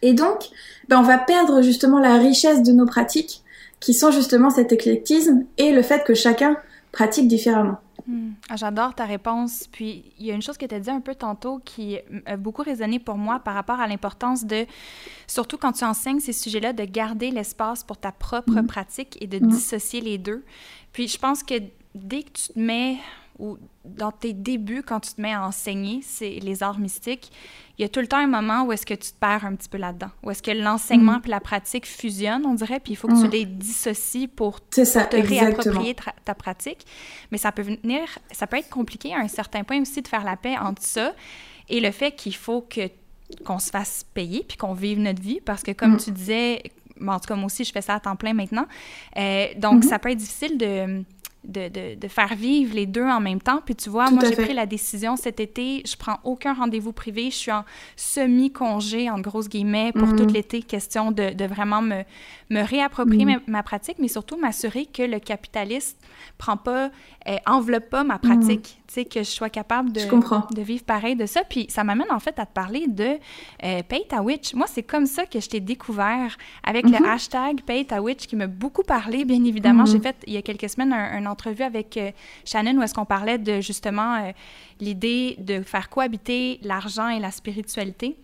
[0.00, 0.48] Et donc,
[0.88, 3.42] ben, on va perdre justement la richesse de nos pratiques,
[3.80, 6.56] qui sont justement cet éclectisme et le fait que chacun
[6.90, 7.78] pratique différemment.
[8.06, 8.32] Hmm.
[8.48, 9.68] Ah, j'adore ta réponse.
[9.70, 12.36] Puis il y a une chose que tu as dit un peu tantôt qui a
[12.36, 14.66] beaucoup résonné pour moi par rapport à l'importance de,
[15.26, 18.66] surtout quand tu enseignes ces sujets-là, de garder l'espace pour ta propre hmm.
[18.66, 19.48] pratique et de hmm.
[19.48, 20.44] dissocier les deux.
[20.92, 21.54] Puis je pense que
[21.94, 22.98] dès que tu te mets
[23.38, 27.32] ou dans tes débuts, quand tu te mets à enseigner c'est les arts mystiques,
[27.78, 29.54] il y a tout le temps un moment où est-ce que tu te perds un
[29.54, 31.22] petit peu là-dedans, où est-ce que l'enseignement mm.
[31.26, 33.30] et la pratique fusionnent, on dirait, puis il faut que tu mm.
[33.30, 36.86] les dissocies pour, ça, te réapproprier ta pratique.
[37.30, 40.24] Mais ça peut venir, ça peut être compliqué à un certain point aussi de faire
[40.24, 41.14] la paix entre ça
[41.68, 42.88] et le fait qu'il faut que
[43.44, 45.98] qu'on se fasse payer puis qu'on vive notre vie parce que comme mm.
[45.98, 46.62] tu disais
[47.00, 48.66] en tout cas moi aussi je fais ça à temps plein maintenant
[49.16, 49.88] euh, donc mm-hmm.
[49.88, 51.02] ça peut être difficile de
[51.44, 53.60] de, de, de, faire vivre les deux en même temps.
[53.64, 57.30] Puis tu vois, moi, j'ai pris la décision cet été, je prends aucun rendez-vous privé,
[57.30, 57.64] je suis en
[57.96, 60.16] semi-congé, en grosses guillemets, pour mhm.
[60.16, 62.02] tout l'été, question de, de, vraiment me,
[62.50, 63.40] me réapproprier mhm.
[63.48, 65.98] ma, pratique, mais surtout m'assurer que le capitaliste
[66.38, 66.90] prend pas,
[67.28, 68.81] euh, enveloppe pas ma pratique, mhm.
[68.92, 70.00] Sais, que je sois capable de,
[70.54, 71.42] de vivre pareil de ça.
[71.44, 73.18] Puis ça m'amène en fait à te parler de
[73.64, 74.54] euh, Pay ta Witch.
[74.54, 78.36] Moi, c'est comme ça que je t'ai découvert avec le hashtag Pay ta Witch qui
[78.36, 79.86] m'a beaucoup parlé, bien évidemment.
[79.86, 82.10] J'ai fait il y a quelques semaines un, un entrevue avec euh,
[82.44, 84.32] Shannon où est-ce qu'on parlait de justement euh,
[84.80, 88.16] l'idée de faire cohabiter l'argent et la spiritualité.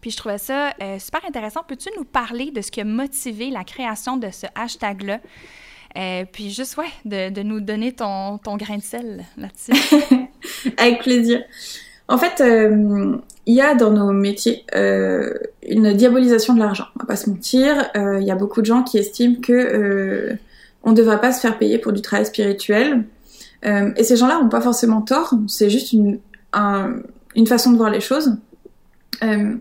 [0.00, 1.62] Puis je trouvais ça euh, super intéressant.
[1.66, 5.18] Peux-tu nous parler de ce qui a motivé la création de ce hashtag-là?
[6.32, 9.72] Puis juste, ouais, de, nous donner ton, grain de sel là-dessus.
[10.78, 11.42] Avec plaisir.
[12.08, 12.42] En fait,
[13.46, 16.86] il y a dans nos métiers une diabolisation de l'argent.
[16.96, 17.90] On va pas se mentir.
[17.94, 20.36] Il y a beaucoup de gens qui estiment que
[20.84, 23.04] on ne devrait pas se faire payer pour du travail spirituel.
[23.64, 26.20] Euh, et ces gens-là n'ont pas forcément tort, c'est juste une,
[27.46, 28.36] façon de voir les choses.
[29.22, 29.54] Euh,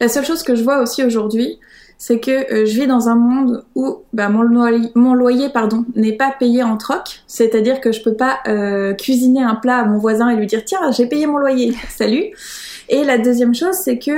[0.00, 1.58] la seule chose que je vois aussi aujourd'hui,
[1.98, 5.84] c'est que euh, je vis dans un monde où bah, mon, loyer, mon loyer pardon
[5.94, 9.84] n'est pas payé en troc, c'est-à-dire que je peux pas euh, cuisiner un plat à
[9.84, 12.24] mon voisin et lui dire tiens j'ai payé mon loyer, salut.
[12.88, 14.12] Et la deuxième chose c'est que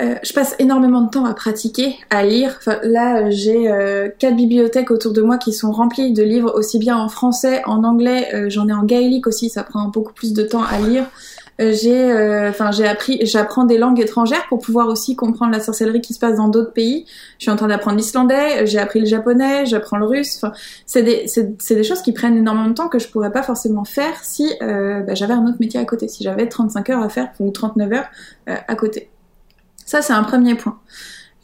[0.00, 2.56] euh, je passe énormément de temps à pratiquer, à lire.
[2.58, 6.78] Enfin, là, j'ai euh, quatre bibliothèques autour de moi qui sont remplies de livres aussi
[6.78, 8.48] bien en français, en anglais.
[8.48, 11.06] J'en ai en gaélique aussi, ça prend beaucoup plus de temps à lire.
[11.60, 15.60] Euh, j'ai euh, enfin j'ai appris j'apprends des langues étrangères pour pouvoir aussi comprendre la
[15.60, 17.04] sorcellerie qui se passe dans d'autres pays.
[17.38, 20.36] Je suis en train d'apprendre l'islandais j'ai appris le japonais j'apprends le russe.
[20.36, 20.52] Enfin
[20.86, 23.84] c'est des c'est des choses qui prennent énormément de temps que je pourrais pas forcément
[23.84, 27.08] faire si euh, bah, j'avais un autre métier à côté si j'avais 35 heures à
[27.08, 28.10] faire ou 39 heures
[28.46, 29.10] à côté.
[29.84, 30.78] Ça c'est un premier point.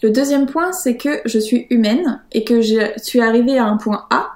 [0.00, 3.76] Le deuxième point, c'est que je suis humaine et que je suis arrivée à un
[3.76, 4.30] point A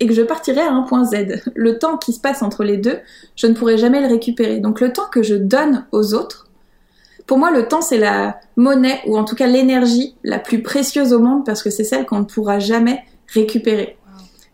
[0.00, 1.42] et que je partirai à un point Z.
[1.54, 2.98] Le temps qui se passe entre les deux,
[3.36, 4.60] je ne pourrai jamais le récupérer.
[4.60, 6.46] Donc le temps que je donne aux autres,
[7.26, 11.12] pour moi le temps c'est la monnaie ou en tout cas l'énergie la plus précieuse
[11.12, 13.96] au monde parce que c'est celle qu'on ne pourra jamais récupérer.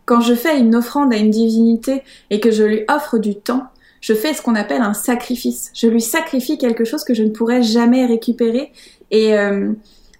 [0.05, 3.63] Quand je fais une offrande à une divinité et que je lui offre du temps,
[4.01, 5.71] je fais ce qu'on appelle un sacrifice.
[5.73, 8.71] Je lui sacrifie quelque chose que je ne pourrai jamais récupérer
[9.09, 9.71] et euh,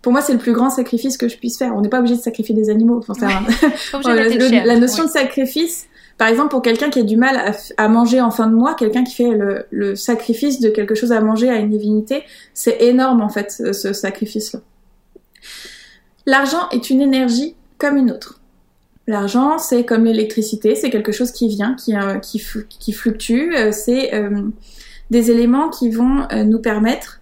[0.05, 1.75] pour moi, c'est le plus grand sacrifice que je puisse faire.
[1.75, 3.01] On n'est pas obligé de sacrifier des animaux.
[3.07, 3.27] Enfin,
[4.03, 5.87] la notion de sacrifice,
[6.19, 9.03] par exemple, pour quelqu'un qui a du mal à, manger en fin de mois, quelqu'un
[9.03, 9.35] qui fait
[9.71, 12.21] le, sacrifice de quelque chose à manger à une divinité,
[12.53, 14.59] c'est énorme en fait, ce, sacrifice-là.
[16.27, 18.41] L'argent est une énergie comme une autre.
[19.07, 24.13] L'argent, c'est comme l'électricité, c'est quelque chose qui vient, qui, euh, qui, fluctue, euh, c'est
[24.13, 24.43] euh,
[25.09, 27.21] des éléments qui vont nous permettre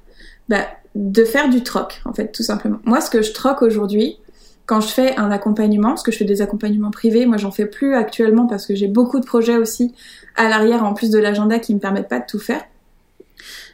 [0.49, 2.79] bah, de faire du troc, en fait, tout simplement.
[2.85, 4.17] Moi, ce que je troque aujourd'hui,
[4.65, 7.65] quand je fais un accompagnement, parce que je fais des accompagnements privés, moi j'en fais
[7.65, 9.93] plus actuellement parce que j'ai beaucoup de projets aussi
[10.35, 12.61] à l'arrière en plus de l'agenda qui me permettent pas de tout faire.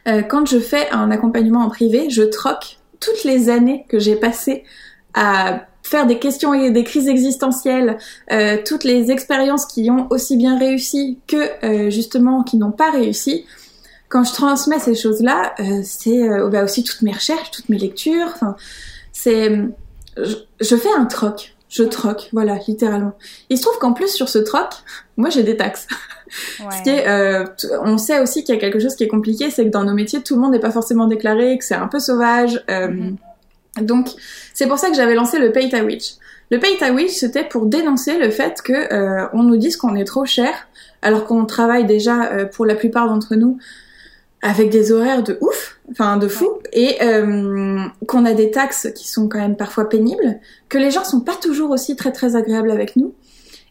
[0.08, 4.16] Euh, quand je fais un accompagnement en privé, je troque toutes les années que j'ai
[4.16, 4.64] passées
[5.14, 7.98] à faire des questions et des crises existentielles,
[8.32, 12.90] euh, toutes les expériences qui ont aussi bien réussi que euh, justement qui n'ont pas
[12.90, 13.46] réussi,
[14.10, 17.78] quand je transmets ces choses-là, euh, c'est euh, bah aussi toutes mes recherches, toutes mes
[17.78, 18.26] lectures.
[18.34, 18.56] Enfin,
[19.12, 19.50] c'est,
[20.18, 21.54] je, fais un troc.
[21.68, 23.12] Je troque, voilà, littéralement.
[23.48, 24.74] Il se trouve qu'en plus sur ce troc,
[25.16, 25.86] moi j'ai des taxes.
[26.58, 27.44] Ce qui est, euh,
[27.82, 29.94] on sait aussi qu'il y a quelque chose qui est compliqué, c'est que dans nos
[29.94, 32.62] métiers, tout le monde n'est pas forcément déclaré, que c'est un peu sauvage.
[32.70, 33.84] Euh, mm-hmm.
[33.84, 34.08] Donc,
[34.54, 36.14] c'est pour ça que j'avais lancé le Pay to Witch.
[36.50, 39.94] Le Pay to Witch, c'était pour dénoncer le fait que euh, on nous dise qu'on
[39.94, 40.68] est trop cher,
[41.02, 43.58] alors qu'on travaille déjà euh, pour la plupart d'entre nous
[44.42, 49.08] avec des horaires de ouf, enfin de fou, et euh, qu'on a des taxes qui
[49.08, 52.70] sont quand même parfois pénibles, que les gens sont pas toujours aussi très très agréables
[52.70, 53.14] avec nous,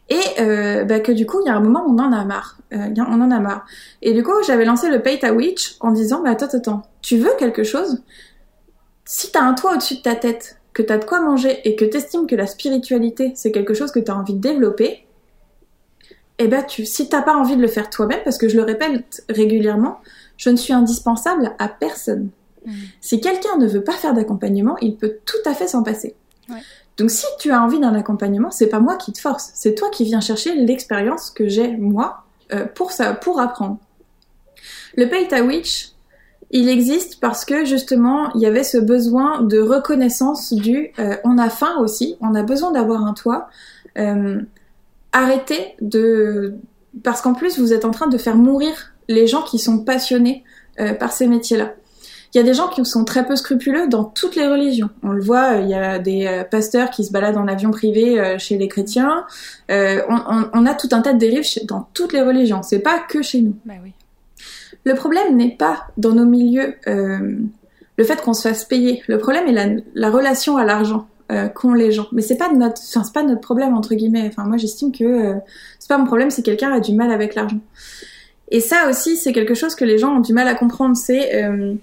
[0.08, 2.58] et euh, bah, que du coup il y a un moment on en a marre,
[2.72, 3.64] euh, on en a marre.
[4.02, 7.18] Et du coup j'avais lancé le Pay ta Witch en disant bah attends attends, tu
[7.18, 8.02] veux quelque chose?
[9.04, 11.84] Si t'as un toit au-dessus de ta tête, que t'as de quoi manger et que
[11.84, 15.04] t'estimes que la spiritualité c'est quelque chose que t'as envie de développer,
[16.38, 18.62] eh ben tu, si t'as pas envie de le faire toi-même, parce que je le
[18.62, 20.00] répète régulièrement,
[20.40, 22.30] je ne suis indispensable à personne.
[22.64, 22.72] Mm.
[23.02, 26.16] Si quelqu'un ne veut pas faire d'accompagnement, il peut tout à fait s'en passer.
[26.96, 29.88] Donc si tu as envie d'un accompagnement, c'est pas moi qui te force, c'est toi
[29.90, 33.78] qui viens chercher l'expérience que j'ai moi euh, pour ça, pour apprendre.
[34.96, 35.92] Le Pay to Witch,
[36.50, 41.38] il existe parce que justement il y avait ce besoin de reconnaissance du euh, on
[41.38, 43.48] a faim aussi, on a besoin d'avoir un toit.
[43.98, 44.40] Euh,
[45.12, 46.54] arrêtez de
[47.04, 50.44] parce qu'en plus vous êtes en train de faire mourir les gens qui sont passionnés
[50.78, 51.74] euh, par ces métiers-là.
[52.32, 54.88] Il y a des gens qui sont très peu scrupuleux dans toutes les religions.
[55.02, 58.20] On le voit, il y a des euh, pasteurs qui se baladent en avion privé
[58.20, 59.26] euh, chez les chrétiens.
[59.68, 62.62] On, a tout un tas de dérives dans toutes les religions.
[62.62, 63.56] C'est pas que chez nous.
[63.64, 63.92] Bah oui.
[64.84, 69.02] Le problème n'est pas dans nos milieux le fait qu'on se fasse payer.
[69.08, 71.06] Le problème est la, la relation à l'argent
[71.54, 72.06] qu'ont les gens.
[72.12, 74.26] Mais c'est pas notre, enfin c'est pas notre problème entre guillemets.
[74.28, 75.34] Enfin moi j'estime que
[75.78, 77.60] c'est pas mon problème si quelqu'un a du mal avec l'argent.
[78.50, 80.96] Et ça aussi, c'est quelque chose que les gens ont du mal à comprendre.
[80.96, 81.74] C'est euh,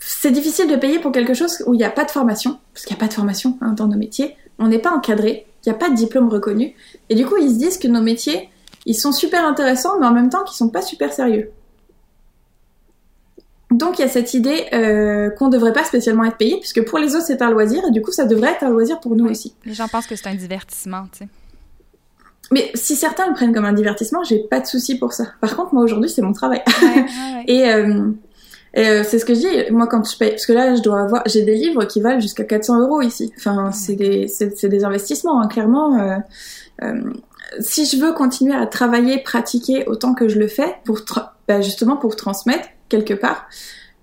[0.00, 2.84] c'est difficile de payer pour quelque chose où il n'y a pas de formation, parce
[2.84, 4.36] qu'il n'y a pas de formation hein, dans nos métiers.
[4.58, 6.74] On n'est pas encadré, il n'y a pas de diplôme reconnu.
[7.08, 8.48] Et du coup, ils se disent que nos métiers,
[8.86, 11.50] ils sont super intéressants, mais en même temps qu'ils sont pas super sérieux.
[13.70, 16.84] Donc il y a cette idée euh, qu'on ne devrait pas spécialement être payé, puisque
[16.84, 19.16] pour les autres c'est un loisir, et du coup ça devrait être un loisir pour
[19.16, 19.54] nous aussi.
[19.64, 21.28] Les gens pensent que c'est un divertissement, tu sais.
[22.52, 25.24] Mais si certains le prennent comme un divertissement, j'ai pas de souci pour ça.
[25.40, 26.62] Par contre, moi aujourd'hui, c'est mon travail.
[27.46, 28.10] et euh,
[28.74, 29.70] Et c'est ce que je dis.
[29.70, 32.20] Moi, quand je paye, parce que là, je dois avoir, j'ai des livres qui valent
[32.20, 33.32] jusqu'à 400 euros ici.
[33.36, 36.22] Enfin, c'est des, c'est, des investissements, hein, clairement.
[36.82, 37.02] Euh,
[37.60, 41.00] si je veux continuer à travailler, pratiquer autant que je le fais, pour
[41.48, 43.46] bah, justement pour transmettre quelque part,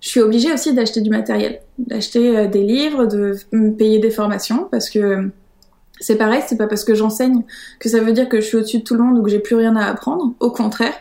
[0.02, 4.12] je suis obligée aussi d'acheter du matériel, d'acheter euh, des livres, de me payer des
[4.12, 5.30] formations, parce que
[6.00, 7.44] c'est pareil, c'est pas parce que j'enseigne
[7.80, 9.40] que ça veut dire que je suis au-dessus de tout le monde ou que j'ai
[9.40, 10.34] plus rien à apprendre.
[10.40, 10.94] Au contraire,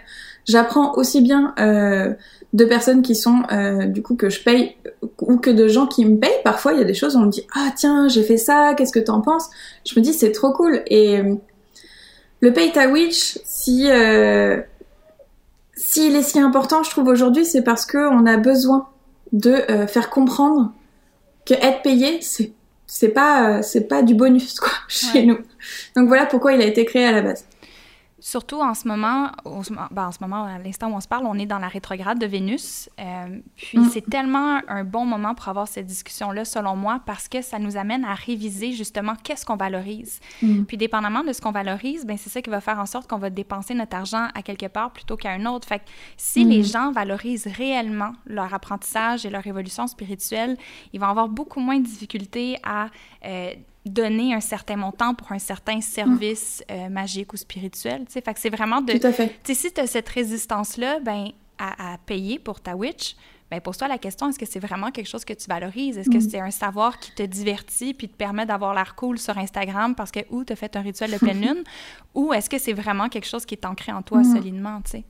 [0.46, 2.12] j'apprends aussi bien euh,
[2.52, 4.76] de personnes qui sont euh, du coup que je paye
[5.20, 6.30] ou que de gens qui me payent.
[6.44, 8.74] Parfois, il y a des choses où on me dit ah tiens j'ai fait ça,
[8.76, 9.48] qu'est-ce que t'en penses?
[9.86, 11.22] Je me dis c'est trop cool et
[12.40, 14.60] le pay to witch, si euh,
[15.74, 18.88] s'il est si important, je trouve aujourd'hui, c'est parce que on a besoin
[19.32, 20.72] de euh, faire comprendre
[21.44, 22.52] que être payé, c'est
[22.88, 25.38] c'est pas euh, c'est pas du bonus quoi chez nous.
[25.94, 27.44] Donc voilà pourquoi il a été créé à la base.
[28.20, 29.30] Surtout en ce moment,
[29.92, 32.18] ben, en ce moment, à l'instant où on se parle, on est dans la rétrograde
[32.18, 32.90] de Vénus.
[32.98, 33.88] Euh, puis mm.
[33.90, 37.76] c'est tellement un bon moment pour avoir cette discussion-là, selon moi, parce que ça nous
[37.76, 40.18] amène à réviser justement qu'est-ce qu'on valorise.
[40.42, 40.64] Mm.
[40.64, 43.18] Puis dépendamment de ce qu'on valorise, ben c'est ça qui va faire en sorte qu'on
[43.18, 45.68] va dépenser notre argent à quelque part plutôt qu'à un autre.
[45.68, 45.84] Fait que
[46.16, 46.64] si les mm.
[46.64, 50.56] gens valorisent réellement leur apprentissage et leur évolution spirituelle,
[50.92, 52.88] ils vont avoir beaucoup moins de difficultés à
[53.24, 53.52] euh,
[53.86, 58.04] donner un certain montant pour un certain service euh, magique ou spirituel.
[58.08, 58.92] Fait que c'est vraiment de...
[58.92, 59.38] Tout à fait.
[59.44, 63.16] Si tu as cette résistance-là, ben, à, payer pour ta witch,
[63.50, 65.96] ben pose-toi la question, est-ce que c'est vraiment quelque chose que tu valorises?
[65.96, 66.28] Est-ce que mm.
[66.28, 70.10] c'est un savoir qui te divertit puis te permet d'avoir l'air cool sur Instagram parce
[70.10, 71.64] que ou tu as fait un rituel de pleine lune,
[72.14, 74.34] ou est-ce que c'est vraiment quelque chose qui est ancré en toi mm.
[74.36, 75.04] solidement, tu sais?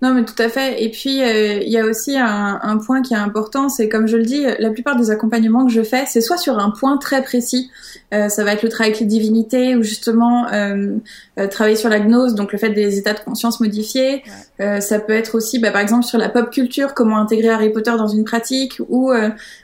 [0.00, 0.82] Non, mais tout à fait.
[0.82, 4.06] Et puis, euh, il y a aussi un, un, point qui est important, c'est comme
[4.06, 6.98] je le dis, la plupart des accompagnements que je fais, c'est soit sur un point
[6.98, 7.68] très précis,
[8.14, 10.96] euh, ça va être le travail avec les divinités, ou justement euh,
[11.38, 14.22] euh travailler sur la gnose, donc le fait des états de conscience modifiés.
[14.60, 17.70] Euh, ça peut être aussi, bah, par exemple, sur la pop culture, comment intégrer Harry
[17.70, 19.12] Potter dans une pratique, ou,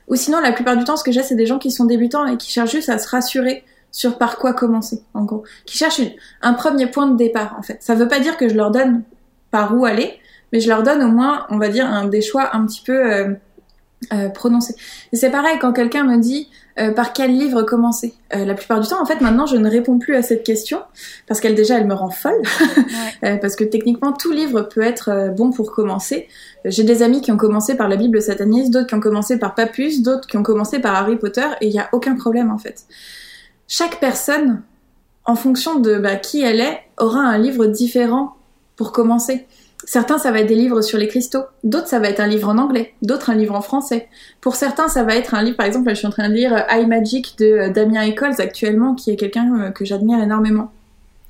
[0.09, 2.26] ou sinon, la plupart du temps, ce que j'ai, c'est des gens qui sont débutants
[2.26, 5.45] et qui cherchent juste à se rassurer sur par quoi commencer, en gros.
[5.64, 6.01] Qui cherchent
[6.43, 7.78] un premier point de départ, en fait.
[7.80, 9.03] Ça veut pas dire que je leur donne
[9.51, 10.18] par où aller,
[10.55, 13.12] mais je leur donne au moins, on va dire, un, des choix un petit peu
[13.12, 13.34] euh,
[14.12, 14.76] euh, prononcés.
[15.12, 16.48] Et c'est pareil quand quelqu'un me dit
[16.78, 18.14] euh, par quel livre commencer?
[18.32, 20.80] la plupart du temps, en fait, maintenant, je ne réponds plus à cette question
[21.26, 22.40] parce qu'elle déjà, elle me rend folle.
[23.20, 26.28] parce que techniquement, tout livre peut être bon pour commencer.
[26.64, 29.57] J'ai des amis qui ont commencé par la Bible sataniste, d'autres qui ont commencé par
[29.57, 32.59] Papus, d'autres qui ont commencé par Harry Potter, et il n'y a aucun problème en
[32.59, 32.84] fait.
[33.66, 34.62] Chaque personne,
[35.24, 38.36] en fonction de bah, qui elle est, aura un livre différent
[38.76, 39.46] pour commencer.
[39.87, 41.45] Certains, ça va être des livres sur les cristaux.
[41.62, 42.95] D'autres, ça va être un livre en anglais.
[43.03, 44.09] D'autres, un livre en français.
[44.41, 46.64] Pour certains, ça va être un livre, par exemple, je suis en train de lire
[46.70, 50.72] I Magic de euh, Damien Eccles actuellement, qui est quelqu'un euh, que j'admire énormément.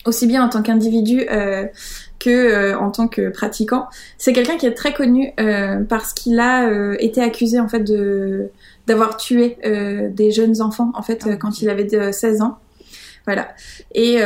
[0.07, 1.65] Aussi bien en tant qu'individu euh,
[2.19, 3.87] que en tant que pratiquant.
[4.19, 5.33] C'est quelqu'un qui est très connu
[5.89, 8.51] parce qu'il a été accusé en fait de
[8.87, 12.59] d'avoir tué des jeunes enfants en fait ah, quand il avait 16 ans.
[13.25, 13.49] Voilà.
[13.95, 14.19] Et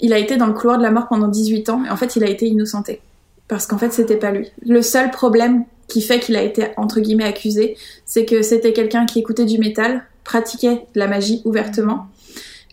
[0.00, 2.16] il a été dans le couloir de la mort pendant 18 ans et en fait
[2.16, 3.00] il a été innocenté
[3.48, 4.50] parce qu'en fait c'était pas lui.
[4.64, 9.06] Le seul problème qui fait qu'il a été entre guillemets accusé, c'est que c'était quelqu'un
[9.06, 12.08] qui écoutait du métal, pratiquait la magie ouvertement,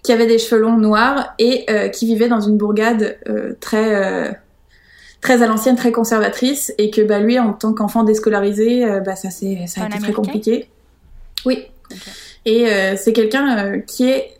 [0.01, 3.95] qui avait des cheveux longs noirs et euh, qui vivait dans une bourgade euh, très
[3.95, 4.31] euh,
[5.21, 9.29] très à l'ancienne, très conservatrice, et que bah lui en tant qu'enfant déscolarisé, bah ça
[9.29, 10.67] c'est ça a été très compliqué.
[11.45, 11.65] Oui.
[12.45, 12.65] Et
[12.97, 14.33] c'est quelqu'un qui est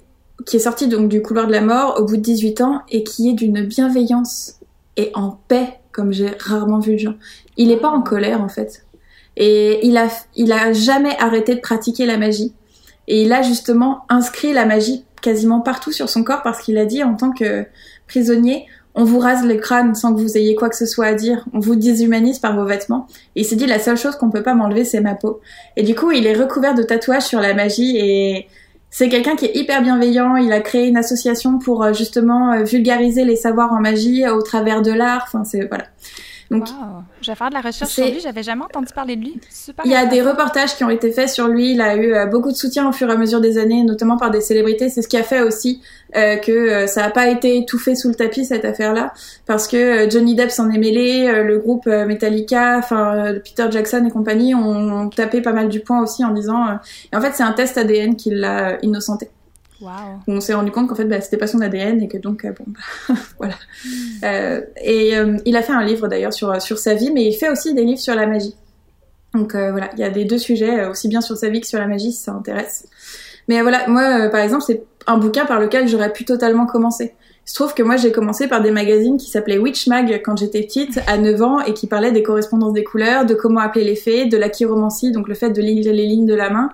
[0.46, 3.06] qui est sorti donc du couloir de la mort au bout de 18 ans et
[3.06, 4.60] qui est d'une bienveillance
[4.98, 7.16] et en paix comme j'ai rarement vu gens.
[7.56, 8.86] Il est pas en colère en fait.
[9.38, 12.54] Et il a, il a jamais arrêté de pratiquer la magie.
[13.08, 16.86] Et il a justement inscrit la magie quasiment partout sur son corps parce qu'il a
[16.86, 17.66] dit en tant que
[18.08, 18.66] prisonnier,
[18.96, 21.46] on vous rase le crâne sans que vous ayez quoi que ce soit à dire,
[21.54, 23.08] on vous déshumanise par vos vêtements.
[23.36, 25.42] Et il s'est dit la seule chose qu'on peut pas m'enlever c'est ma peau.
[25.78, 28.48] Et du coup il est recouvert de tatouages sur la magie et
[28.96, 30.36] c'est quelqu'un qui est hyper bienveillant.
[30.36, 34.44] Il a créé une association pour euh, justement euh, vulgariser les savoirs en magie au
[34.44, 35.24] travers de l'art.
[35.26, 35.86] Enfin, c'est voilà.
[36.52, 36.68] Donc,
[37.22, 38.20] je vais faire de la recherche sur lui.
[38.20, 39.40] J'avais jamais entendu parler de lui.
[39.86, 41.72] il y a des reportages qui ont été faits sur lui.
[41.72, 44.18] Il a eu euh, beaucoup de soutien au fur et à mesure des années, notamment
[44.18, 44.90] par des célébrités.
[44.90, 45.82] C'est ce qui a fait aussi
[46.16, 49.14] euh, que euh, ça n'a pas été étouffé sous le tapis cette affaire-là,
[49.46, 54.56] parce que Johnny Depp s'en est mêlé, le groupe Metallica, enfin Peter Jackson et compagnie
[54.56, 56.80] ont, tapé pas mal du poing aussi en disant.
[57.12, 59.30] et en fait, c'est un test ADN qui l'a innocenté.
[60.28, 62.52] On s'est rendu compte qu'en fait, bah, c'était pas son ADN et que donc, euh,
[62.52, 63.56] bon, bah, voilà.
[63.86, 63.90] Hmm.
[64.24, 67.34] Euh, et euh, il a fait un livre d'ailleurs sur, sur sa vie, mais il
[67.34, 68.56] fait aussi des livres sur la magie.
[69.34, 71.80] Donc voilà, il y a des deux sujets, aussi bien sur sa vie que sur
[71.80, 72.86] la magie, si ça intéresse.
[73.48, 77.14] Mais voilà, moi, par exemple, c'est un bouquin par lequel j'aurais pu totalement commencer.
[77.46, 80.38] Il se trouve que moi, j'ai commencé par des magazines qui s'appelaient Witch Mag quand
[80.38, 83.84] j'étais petite, à 9 ans, et qui parlaient des correspondances des couleurs, de comment appeler
[83.84, 86.70] les fées, de la chiromancie, donc le fait de lire les lignes de la main.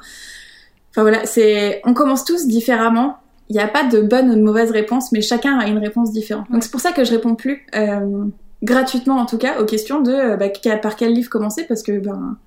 [0.92, 3.18] Enfin voilà, c'est, on commence tous différemment.
[3.50, 6.12] Il n'y a pas de bonne ou de mauvaise réponse, mais chacun a une réponse
[6.12, 6.46] différente.
[6.52, 8.26] Donc c'est pour ça que je réponds plus, euh,
[8.62, 10.50] gratuitement en tout cas, aux questions de euh, bah,
[10.82, 12.38] par quel livre commencer, parce que ben,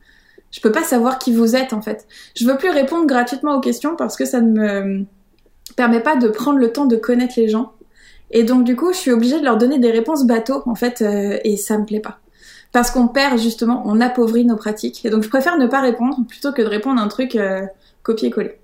[0.53, 2.07] je peux pas savoir qui vous êtes en fait.
[2.37, 5.05] Je veux plus répondre gratuitement aux questions parce que ça ne me
[5.76, 7.72] permet pas de prendre le temps de connaître les gens
[8.32, 11.02] et donc du coup, je suis obligée de leur donner des réponses bateaux en fait,
[11.02, 12.18] euh, et ça me plaît pas.
[12.72, 15.04] Parce qu'on perd justement, on appauvrit nos pratiques.
[15.04, 17.66] Et donc je préfère ne pas répondre plutôt que de répondre à un truc euh,
[18.02, 18.58] copier-coller.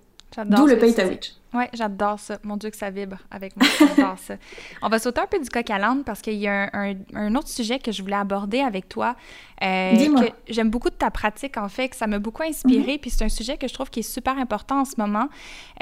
[0.46, 1.34] D'où le pay witch.
[1.54, 2.38] Oui, j'adore ça.
[2.42, 3.66] Mon Dieu, que ça vibre avec moi.
[3.78, 4.34] J'adore ça.
[4.82, 7.48] On va sauter un peu du coq à l'âne parce qu'il y a un, autre
[7.48, 9.16] sujet que je voulais aborder avec toi.
[9.62, 10.26] Euh, Dis-moi.
[10.48, 12.92] J'aime beaucoup de ta pratique, en fait, que ça m'a beaucoup inspiré.
[12.92, 12.98] Mhm.
[12.98, 15.28] Puis c'est un sujet que je trouve qui est super important en ce moment.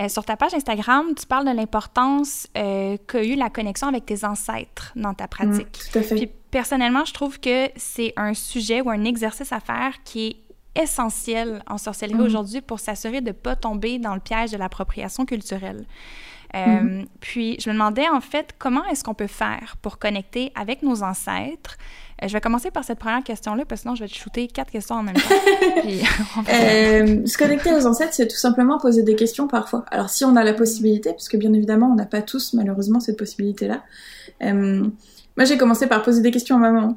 [0.00, 4.06] Euh, sur ta page Instagram, tu parles de l'importance euh, qu'a eu la connexion avec
[4.06, 5.72] tes ancêtres dans ta pratique.
[5.72, 6.14] tout à fait.
[6.14, 10.36] Puis personnellement, je trouve que c'est un sujet ou un exercice à faire qui est
[10.76, 12.26] essentiel en sorcellerie mhm.
[12.26, 15.86] aujourd'hui pour s'assurer de ne pas tomber dans le piège de l'appropriation culturelle.
[16.54, 17.06] Euh, mhm.
[17.20, 21.02] Puis, je me demandais en fait comment est-ce qu'on peut faire pour connecter avec nos
[21.02, 21.76] ancêtres?
[22.22, 24.46] Euh, je vais commencer par cette première question-là, parce que sinon je vais te shooter
[24.46, 25.20] quatre questions en même temps.
[26.48, 29.84] euh, se connecter aux ancêtres, c'est tout simplement poser des questions parfois.
[29.90, 33.00] Alors, si on a la possibilité, parce que bien évidemment, on n'a pas tous malheureusement
[33.00, 33.82] cette possibilité-là.
[35.36, 36.96] Moi, j'ai commencé par poser des questions à ma maman.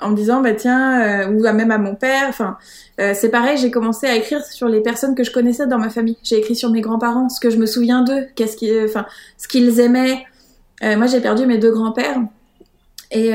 [0.00, 2.26] En me disant, bah tiens, euh, ou même à mon père.
[2.28, 2.58] Enfin,
[3.00, 5.90] euh, c'est pareil, j'ai commencé à écrire sur les personnes que je connaissais dans ma
[5.90, 6.16] famille.
[6.22, 9.06] J'ai écrit sur mes grands-parents, ce que je me souviens d'eux, qu'est-ce qu'ils, enfin,
[9.38, 10.24] ce qu'ils aimaient.
[10.82, 12.20] Euh, moi, j'ai perdu mes deux grands-pères.
[13.12, 13.32] Et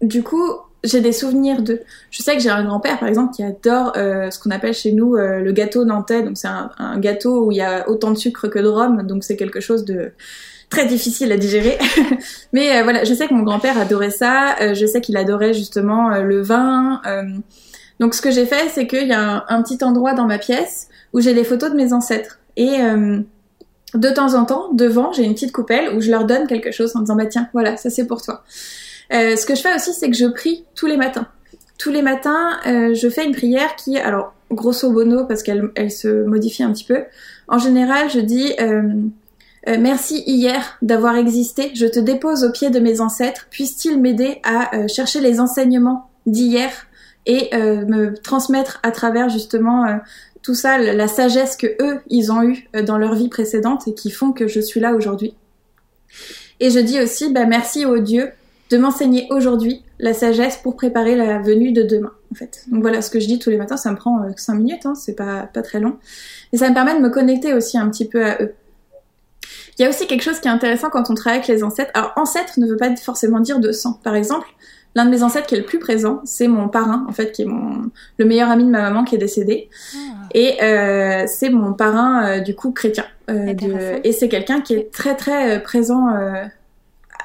[0.00, 0.50] du coup,
[0.82, 1.82] j'ai des souvenirs d'eux.
[2.10, 5.14] Je sais que j'ai un grand-père, par exemple, qui adore ce qu'on appelle chez nous
[5.16, 6.22] le gâteau nantais.
[6.22, 9.02] Donc, c'est un, un, gâteau où il y a autant de sucre que de rhum.
[9.02, 10.12] Donc, c'est quelque chose de
[10.68, 11.78] très difficile à digérer.
[12.52, 14.56] Mais euh, voilà, je sais que mon grand-père adorait ça.
[14.60, 17.00] Euh, je sais qu'il adorait justement euh, le vin.
[18.00, 20.88] donc ce que j'ai fait, c'est qu'il y a un, petit endroit dans ma pièce
[21.12, 22.38] où j'ai les photos de mes ancêtres.
[22.56, 22.78] Et
[23.94, 26.94] de temps en temps, devant, j'ai une petite coupelle où je leur donne quelque chose
[26.96, 28.42] en disant bah tiens, voilà, ça c'est pour toi.
[29.10, 31.28] ce que je fais aussi, c'est que je prie tous les matins.
[31.78, 36.24] Tous les matins, je fais une prière qui, alors grosso modo, parce qu'elle elle se
[36.24, 37.04] modifie un petit peu.
[37.46, 38.54] En général, je dis
[39.66, 41.72] euh, merci hier d'avoir existé.
[41.74, 43.46] Je te dépose au pied de mes ancêtres.
[43.50, 46.70] Puisse-t-il m'aider à euh, chercher les enseignements d'hier
[47.26, 49.84] et euh, me transmettre à travers justement
[50.42, 54.10] tout ça, la sagesse que eux, ils ont eue dans leur vie précédente et qui
[54.10, 55.34] font que je suis là aujourd'hui.
[56.60, 58.30] Et je dis aussi, bah, merci au Dieu
[58.70, 62.64] de m'enseigner aujourd'hui la sagesse pour préparer la venue de demain, en fait.
[62.70, 64.94] Donc voilà ce que je dis tous les matins, ça me prend 5 minutes, hein,
[64.94, 65.96] c'est pas, pas très long.
[66.52, 68.54] Et ça me permet de me connecter aussi un petit peu à eux.
[69.78, 71.90] Il y a aussi quelque chose qui est intéressant quand on travaille avec les ancêtres.
[71.94, 74.00] Alors, ancêtre ne veut pas forcément dire de sang.
[74.02, 74.48] Par exemple,
[74.96, 77.42] l'un de mes ancêtres qui est le plus présent, c'est mon parrain, en fait, qui
[77.42, 79.70] est mon le meilleur ami de ma maman qui est décédé.
[79.94, 79.98] Ah.
[80.34, 83.04] Et euh, c'est mon parrain, euh, du coup, chrétien.
[83.30, 86.44] Euh, Et c'est quelqu'un qui est très, très euh, présent euh,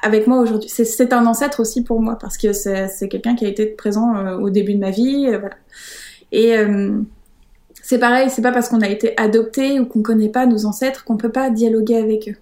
[0.02, 0.68] avec moi aujourd'hui.
[0.68, 4.50] C'est un ancêtre aussi pour moi, parce que c'est quelqu'un qui a été présent au
[4.50, 5.26] début de ma vie.
[5.28, 5.56] voilà.
[6.30, 6.54] Et
[7.82, 11.04] c'est pareil, c'est pas parce qu'on a été adopté ou qu'on connaît pas nos ancêtres
[11.04, 12.36] qu'on peut pas dialoguer avec eux.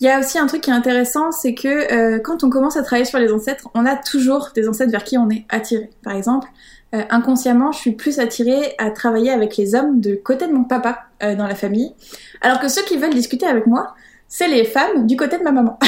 [0.00, 2.76] Il y a aussi un truc qui est intéressant, c'est que euh, quand on commence
[2.76, 5.90] à travailler sur les ancêtres, on a toujours des ancêtres vers qui on est attiré.
[6.02, 6.48] Par exemple,
[6.94, 10.64] euh, inconsciemment, je suis plus attirée à travailler avec les hommes de côté de mon
[10.64, 11.94] papa euh, dans la famille,
[12.40, 13.94] alors que ceux qui veulent discuter avec moi,
[14.36, 15.78] c'est les femmes du côté de ma maman.
[15.80, 15.86] Ah.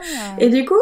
[0.40, 0.74] et du coup,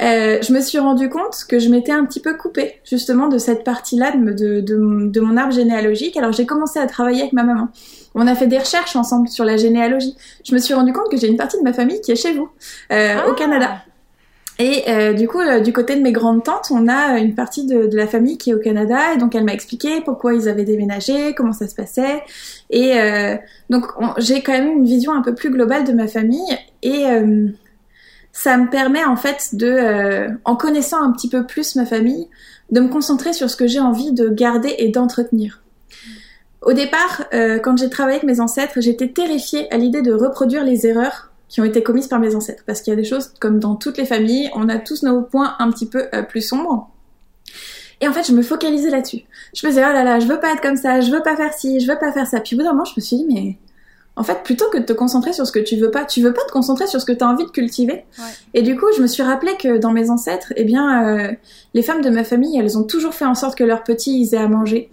[0.00, 3.36] euh, je me suis rendu compte que je m'étais un petit peu coupée justement de
[3.36, 6.16] cette partie-là de, de, de, mon arbre généalogique.
[6.16, 7.68] Alors j'ai commencé à travailler avec ma maman.
[8.14, 10.16] On a fait des recherches ensemble sur la généalogie.
[10.46, 12.32] Je me suis rendu compte que j'ai une partie de ma famille qui est chez
[12.32, 12.48] vous,
[12.90, 13.36] euh, au ah.
[13.36, 13.82] Canada.
[14.58, 17.66] Et euh, du coup, euh, du côté de mes grandes tantes, on a une partie
[17.66, 20.64] de, la famille qui est au Canada, et donc elle m'a expliqué pourquoi ils avaient
[20.64, 22.22] déménagé, comment ça se passait.
[22.70, 23.36] Et euh,
[23.68, 23.84] donc
[24.18, 27.48] j'ai quand même une vision un peu plus globale de ma famille, et euh,
[28.32, 32.26] ça me permet en fait de, en connaissant un petit peu plus ma famille,
[32.70, 35.62] de me concentrer sur ce que j'ai envie de garder et d'entretenir.
[36.62, 37.24] Au départ,
[37.62, 41.60] quand j'ai travaillé avec mes ancêtres, j'étais terrifiée à l'idée de reproduire les erreurs qui
[41.60, 42.64] ont été commises par mes ancêtres.
[42.66, 45.22] Parce qu'il y a des choses, comme dans toutes les familles, on a tous nos
[45.22, 46.90] points un petit peu euh, plus sombres.
[48.00, 49.22] Et en fait, je me focalisais là-dessus.
[49.54, 51.36] Je me disais, oh là là, je veux pas être comme ça, je veux pas
[51.36, 52.40] faire ci, je veux pas faire ça.
[52.40, 53.56] Puis au bout d'un moment, je me suis dit, mais
[54.16, 56.32] en fait, plutôt que de te concentrer sur ce que tu veux pas, tu veux
[56.32, 58.04] pas te concentrer sur ce que tu as envie de cultiver.
[58.54, 61.32] Et du coup, je me suis rappelé que dans mes ancêtres, eh bien, euh,
[61.74, 64.34] les femmes de ma famille, elles ont toujours fait en sorte que leurs petits, ils
[64.34, 64.90] aient à manger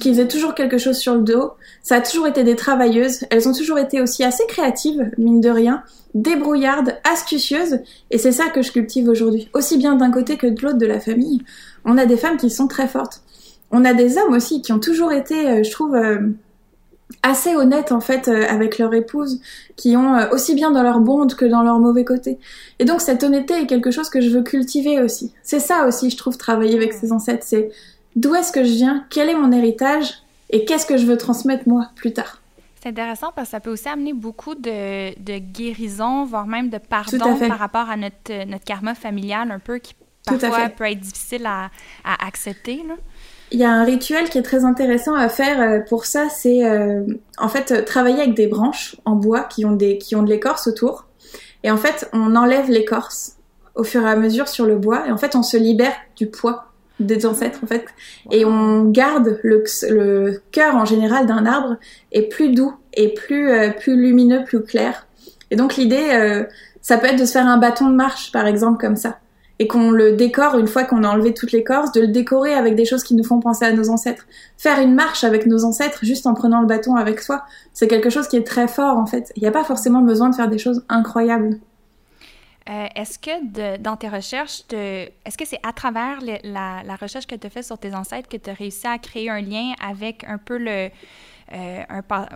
[0.00, 1.52] qui faisaient toujours quelque chose sur le dos.
[1.82, 3.24] Ça a toujours été des travailleuses.
[3.30, 5.82] Elles ont toujours été aussi assez créatives, mine de rien,
[6.14, 7.80] débrouillardes, astucieuses.
[8.10, 9.48] Et c'est ça que je cultive aujourd'hui.
[9.54, 11.42] Aussi bien d'un côté que de l'autre de la famille.
[11.84, 13.22] On a des femmes qui sont très fortes.
[13.70, 16.18] On a des hommes aussi qui ont toujours été, euh, je trouve, euh,
[17.22, 19.40] assez honnêtes en fait euh, avec leur épouse,
[19.76, 22.38] qui ont aussi bien dans leur bonde que dans leur mauvais côté.
[22.78, 25.32] Et donc cette honnêteté est quelque chose que je veux cultiver aussi.
[25.42, 27.44] C'est ça aussi, je trouve, travailler avec ses ancêtres.
[27.46, 27.70] C'est
[28.16, 30.14] d'où est-ce que je viens, quel est mon héritage?
[30.50, 32.40] Et qu'est-ce que je veux transmettre moi plus tard?
[32.80, 36.78] C'est intéressant parce que ça peut aussi amener beaucoup de, de guérison, voire même de
[36.78, 39.94] pardon par rapport à notre, notre karma familial un peu qui
[40.24, 41.70] parfois peut être difficile à,
[42.04, 42.82] à accepter.
[42.86, 42.94] Là.
[43.50, 46.64] Il y a un rituel qui est très intéressant à faire euh, pour ça, c'est
[46.64, 47.04] euh,
[47.38, 50.66] en fait travailler avec des branches en bois qui ont, des, qui ont de l'écorce
[50.66, 51.06] autour.
[51.62, 53.36] Et en fait, on enlève l'écorce
[53.74, 56.28] au fur et à mesure sur le bois et en fait, on se libère du
[56.28, 57.84] poids des ancêtres en fait.
[58.30, 61.76] Et on garde le, le cœur en général d'un arbre
[62.12, 65.06] est plus doux et plus euh, plus lumineux plus clair.
[65.50, 66.44] Et donc l'idée euh,
[66.80, 69.18] ça peut être de se faire un bâton de marche par exemple comme ça.
[69.58, 72.74] Et qu'on le décore une fois qu'on a enlevé toute l'écorce de le décorer avec
[72.74, 74.26] des choses qui nous font penser à nos ancêtres.
[74.58, 78.10] Faire une marche avec nos ancêtres juste en prenant le bâton avec soi c'est quelque
[78.10, 79.32] chose qui est très fort en fait.
[79.36, 81.58] Il n'y a pas forcément besoin de faire des choses incroyables
[82.68, 87.46] euh, est-ce que dans tes recherches, est-ce que c'est à travers la, recherche que tu
[87.46, 90.38] as faite sur tes ancêtres que tu as réussi à créer un lien avec un
[90.38, 90.88] peu le,
[91.52, 91.82] euh,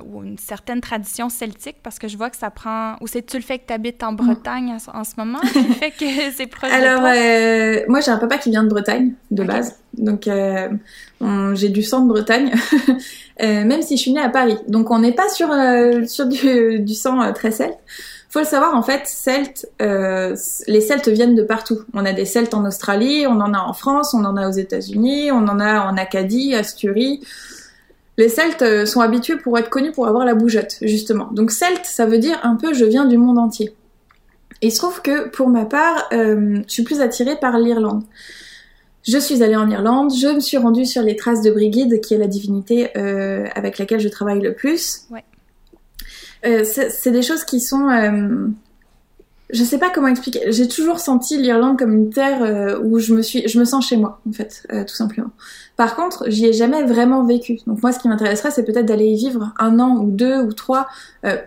[0.06, 1.78] ou une certaine tradition celtique?
[1.82, 2.94] Parce que je vois que ça prend...
[3.00, 6.30] Ou c'est-tu le fait que tu habites en Bretagne en, ce moment qui fait que
[6.36, 9.80] c'est proche Alors, euh, moi, j'ai un papa qui vient de Bretagne, de base.
[9.94, 10.28] Donc,
[11.54, 12.52] j'ai du sang de Bretagne,
[13.40, 14.58] même si je suis née à Paris.
[14.68, 15.48] Donc, on n'est pas sur,
[16.06, 17.78] sur du, du sang très celte
[18.30, 20.36] faut le savoir, en fait, Celtes, euh,
[20.68, 21.80] les Celtes viennent de partout.
[21.94, 24.52] On a des Celtes en Australie, on en a en France, on en a aux
[24.52, 27.26] États-Unis, on en a en Acadie, Asturie.
[28.18, 31.28] Les Celtes euh, sont habitués pour être connus pour avoir la bougeotte, justement.
[31.32, 33.74] Donc Celte, ça veut dire un peu je viens du monde entier.
[34.62, 38.04] Il se trouve que pour ma part, euh, je suis plus attirée par l'Irlande.
[39.02, 42.14] Je suis allée en Irlande, je me suis rendue sur les traces de Brigide, qui
[42.14, 45.06] est la divinité avec laquelle je travaille le plus.
[46.46, 48.46] Euh, c'est des choses qui sont euh,
[49.50, 50.40] je sais pas comment expliquer.
[50.52, 53.88] J'ai toujours senti l'Irlande comme une terre euh, où je me suis, je me sens
[53.88, 55.30] chez moi, en fait, tout simplement.
[55.76, 57.58] Par contre, j'y ai jamais vraiment vécu.
[57.66, 60.52] Donc moi, ce qui m'intéresserait, c'est peut-être d'aller y vivre un an ou deux ou
[60.52, 60.86] trois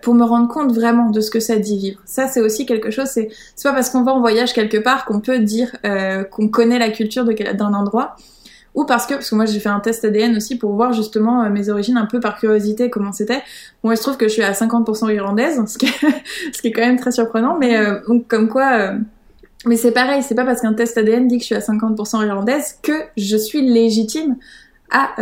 [0.01, 2.01] pour me rendre compte vraiment de ce que ça dit vivre.
[2.03, 3.07] Ça, c'est aussi quelque chose.
[3.07, 3.29] C'est
[3.63, 5.71] pas parce qu'on va en voyage quelque part qu'on peut dire
[6.29, 8.17] qu'on connaît la culture d'un endroit
[8.75, 11.43] ou parce que, parce que moi j'ai fait un test ADN aussi pour voir justement
[11.43, 13.41] euh, mes origines un peu par curiosité comment c'était.
[13.83, 16.99] Bon, il se trouve que je suis à 50% irlandaise, ce qui, est, quand même
[16.99, 18.73] très surprenant, mais euh, donc comme quoi...
[18.73, 18.97] Euh,
[19.65, 22.25] mais c'est pareil, c'est pas parce qu'un test ADN dit que je suis à 50%
[22.27, 24.35] irlandaise que je suis légitime
[24.91, 25.15] à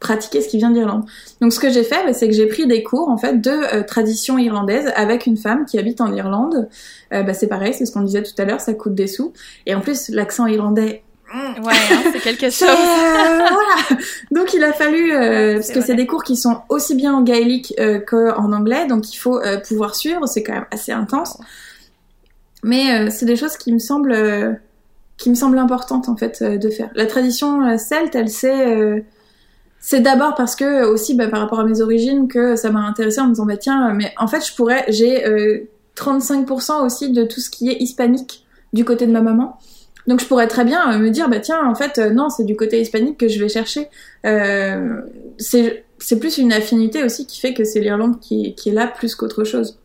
[0.00, 1.04] pratiquer ce qui vient d'Irlande.
[1.40, 3.82] Donc ce que j'ai fait, bah, c'est que j'ai pris des cours en fait de
[3.82, 6.68] tradition irlandaise avec une femme qui habite en Irlande.
[7.12, 9.32] bah, c'est pareil, c'est ce qu'on disait tout à l'heure, ça coûte des sous.
[9.66, 11.04] Et en plus, l'accent irlandais.
[11.32, 12.68] Ouais, hein, c'est quelque chose.
[12.68, 14.02] Euh, voilà.
[14.30, 17.22] Donc il a fallu euh, parce que c'est des cours qui sont aussi bien en
[17.22, 20.26] gaélique euh, qu'en anglais, donc il faut pouvoir suivre.
[20.26, 21.38] C'est quand même assez intense.
[22.62, 24.60] Mais c'est des choses qui me semblent
[25.16, 26.90] qui me semblent importantes en fait de faire.
[26.94, 29.04] La tradition celte, elle c'est
[29.78, 33.20] c'est d'abord parce que aussi bah, par rapport à mes origines que ça m'a intéressé
[33.20, 35.24] en me disant bah tiens mais en fait je pourrais j'ai
[35.96, 39.58] 35% aussi de tout ce qui est hispanique du côté de ma maman.
[40.06, 42.44] Donc je pourrais très bien euh, me dire, bah tiens, en fait, euh, non, c'est
[42.44, 43.88] du côté hispanique que je vais chercher.
[44.26, 45.00] Euh,
[45.38, 49.14] c'est plus une affinité aussi qui fait que c'est l'Irlande qui, qui, est là plus
[49.14, 49.78] qu'autre chose.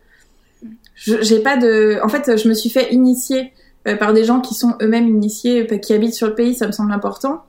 [0.96, 3.52] J'ai pas de, en fait, je me suis fait initier
[4.00, 6.92] par des gens qui sont eux-mêmes initiés, qui habitent sur le pays, ça me semble
[6.92, 7.44] important.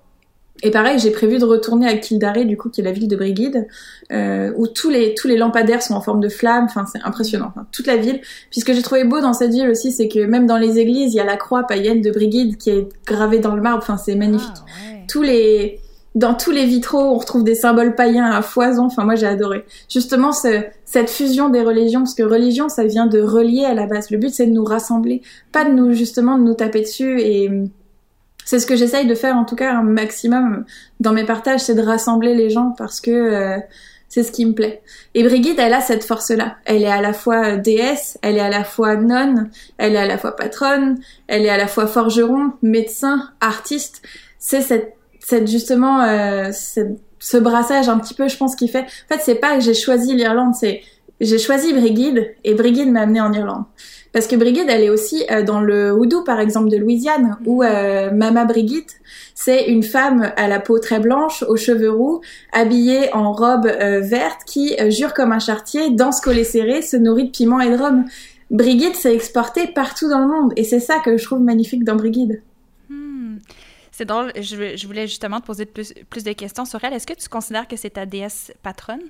[0.63, 3.17] Et pareil, j'ai prévu de retourner à Kildare, du coup, qui est la ville de
[3.17, 3.67] Brigide,
[4.13, 6.65] euh, où tous les tous les lampadaires sont en forme de flammes.
[6.65, 7.53] Enfin, c'est impressionnant.
[7.73, 8.21] toute la ville.
[8.51, 10.79] Puis ce que j'ai trouvé beau dans cette ville aussi, c'est que même dans les
[10.79, 13.83] églises, il y a la croix païenne de Brigide qui est gravée dans le marbre.
[13.83, 14.49] Enfin, c'est magnifique.
[14.57, 15.81] Ah, tous les
[16.17, 18.87] dans tous les vitraux, on retrouve des symboles païens à foison.
[18.87, 19.67] Enfin, moi, j'ai adoré.
[19.91, 23.87] Justement, ce, cette fusion des religions, parce que religion, ça vient de relier à la
[23.87, 24.11] base.
[24.11, 25.21] Le but, c'est de nous rassembler,
[25.53, 27.51] pas de nous justement de nous taper dessus et
[28.47, 30.65] c'est ce que j'essaye de faire en tout cas un maximum
[31.01, 33.59] dans mes partages, c'est de rassembler les gens parce que euh,
[34.09, 34.83] c'est ce qui me plaît.
[35.15, 36.57] Et Brigitte, elle a cette force-là.
[36.65, 40.07] Elle est à la fois déesse, elle est à la fois nonne, elle est à
[40.07, 44.03] la fois patronne, elle est à la fois forgeron, médecin, artiste.
[44.39, 48.83] C'est cette, cette justement euh, ce brassage un petit peu, je pense, qui fait.
[48.83, 50.83] En fait, c'est pas que j'ai choisi l'Irlande, c'est
[51.21, 53.65] j'ai choisi Brigide et Brigide m'a amené en Irlande
[54.17, 57.63] Parce que Brigitte, elle est aussi euh, dans le houdou, par exemple, de Louisiane, où
[57.63, 58.99] euh, Mama Brigitte,
[59.35, 64.01] c'est une femme à la peau très blanche, aux cheveux roux, habillée en robe euh,
[64.01, 67.77] verte, qui jure comme un chartier, danse collé serré, se nourrit de piment et de
[67.77, 68.07] rhum.
[68.51, 71.97] Brigitte s'est exportée partout dans le monde, et c'est ça que je trouve magnifique dans
[71.97, 72.41] Brigitte.
[72.89, 73.37] Hmm.
[73.93, 76.95] C'est drôle, je, je, voulais justement te poser plus, plus de questions sur elle.
[76.95, 79.03] Est-ce que tu considères que c'est ta déesse patronne?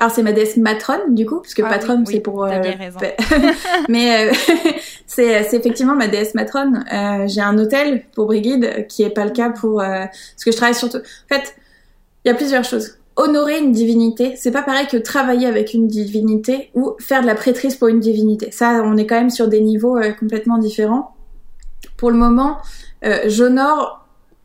[0.00, 2.44] Alors c'est ma déesse matrone du coup, parce que ah patronne c'est pour.
[2.44, 2.98] Euh, bien raison.
[3.90, 4.32] mais euh,
[5.06, 6.84] c'est effectivement ma déesse matrone.
[6.90, 10.56] Euh, j'ai un hôtel pour Brigide qui est pas le cas pour parce que je
[10.56, 10.96] travaille surtout.
[10.96, 11.54] En fait,
[12.24, 12.96] il y a plusieurs choses.
[13.16, 17.34] Honorer une divinité, c'est pas pareil que travailler avec une divinité ou faire de la
[17.34, 18.50] prêtrise pour une divinité.
[18.52, 21.14] Ça, on est quand même sur des niveaux euh, complètement différents.
[21.98, 22.56] Pour le moment,
[23.26, 23.99] j'honore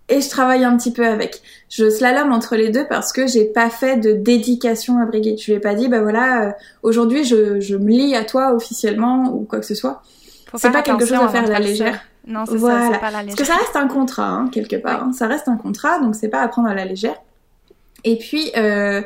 [0.08, 1.42] et je travaille un petit peu avec.
[1.70, 5.42] Je slalom entre les deux parce que j'ai pas fait de dédication à Brigitte.
[5.42, 6.52] Je lui ai pas dit, bah voilà, euh,
[6.84, 10.04] aujourd'hui je, je me lie à toi officiellement ou quoi que ce soit.
[10.56, 12.00] C'est pas quelque chose à faire à la légère.
[12.28, 13.36] Non, c'est ça, c'est pas la légère.
[13.36, 15.04] Parce que ça reste un contrat, hein, quelque part.
[15.04, 15.12] Hein.
[15.14, 17.16] Ça reste un contrat, donc c'est pas à prendre à la légère.
[18.04, 19.02] Et puis, euh,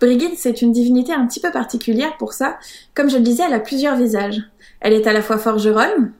[0.00, 2.58] Brigitte, c'est une divinité un petit peu particulière pour ça.
[2.94, 4.40] Comme je le disais, elle a plusieurs visages.
[4.80, 6.12] Elle est à la fois forgeronne,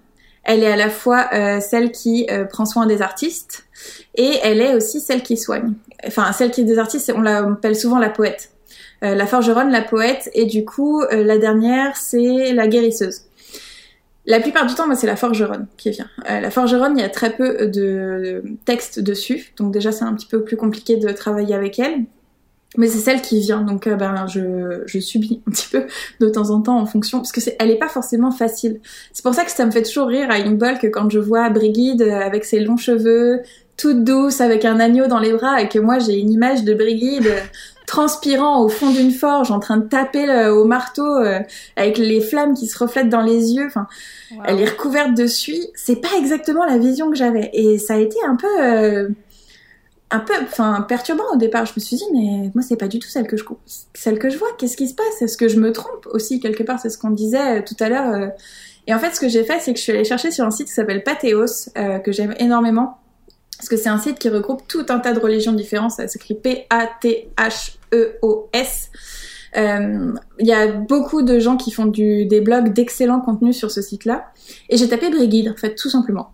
[0.45, 3.67] elle est à la fois euh, celle qui euh, prend soin des artistes
[4.15, 5.75] et elle est aussi celle qui soigne.
[6.07, 8.51] Enfin, celle qui est des artistes, on l'appelle souvent la poète.
[9.03, 13.23] Euh, la forgeronne, la poète, et du coup, la dernière, c'est la guérisseuse.
[14.27, 16.09] La plupart du temps, moi, c'est la forgeronne qui vient.
[16.29, 20.27] la forgeronne, il y a très peu de texte dessus, donc déjà, c'est un petit
[20.27, 22.05] peu plus compliqué de travailler avec elle
[22.77, 25.87] mais c'est celle qui vient donc euh, ben je, je subis un petit peu
[26.21, 28.81] de temps en temps en fonction parce que c'est elle est pas forcément facile.
[29.13, 31.49] C'est pour ça que ça me fait toujours rire à une que quand je vois
[31.51, 33.41] Brigide euh, avec ses longs cheveux
[33.77, 36.75] toute douce avec un agneau dans les bras et que moi j'ai une image de
[36.75, 37.41] Brigide euh,
[37.87, 41.17] transpirant au fond d'une forge en train de taper au marteau
[41.75, 43.67] avec les flammes qui se reflètent dans les yeux.
[43.67, 43.89] Enfin
[44.47, 45.67] elle est recouverte de suie.
[45.75, 47.51] C'est pas exactement la vision que j'avais.
[47.53, 49.09] Et ça a été un peu
[50.11, 51.67] un peu enfin perturbant au départ.
[51.67, 53.45] Je me suis dit mais moi c'est pas du tout celle que je
[53.95, 54.49] celle que je vois.
[54.59, 55.23] Qu'est-ce qui se passe?
[55.23, 56.07] Est-ce que je me trompe?
[56.13, 58.13] Aussi quelque part C'est ce qu'on disait euh, tout à l'heure.
[58.13, 58.29] Euh.
[58.87, 60.51] Et en fait ce que j'ai fait c'est que je suis allée chercher sur un
[60.51, 62.99] site qui s'appelle Pathéos euh, que j'aime énormément
[63.57, 65.93] parce que c'est un site qui regroupe tout un tas de religions différentes.
[65.93, 68.91] Ça s'écrit P A T H E O S.
[69.55, 73.83] Il y a beaucoup de gens qui font du, des blogs d'excellents contenus sur ce
[73.83, 74.33] site-là.
[74.71, 76.31] Et j'ai tapé Brigide, en fait, tout simplement.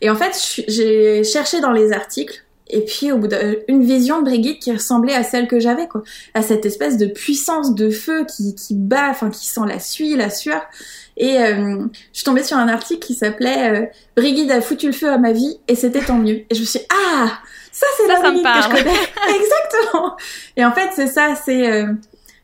[0.00, 4.24] Et en fait, j'ai cherché dans les articles et puis au bout d'une vision de
[4.24, 6.02] Brigitte qui ressemblait à celle que j'avais quoi,
[6.34, 10.16] à cette espèce de puissance de feu qui qui bat, enfin qui sent la suie,
[10.16, 10.62] la sueur.
[11.16, 11.78] Et euh,
[12.12, 15.18] je suis tombée sur un article qui s'appelait euh, Brigitte a foutu le feu à
[15.18, 16.44] ma vie et c'était tant mieux.
[16.48, 17.38] Et je me suis dit, ah
[17.72, 18.90] ça c'est la Brigitte que je connais
[19.40, 20.16] exactement.
[20.56, 21.92] Et en fait c'est ça, c'est euh,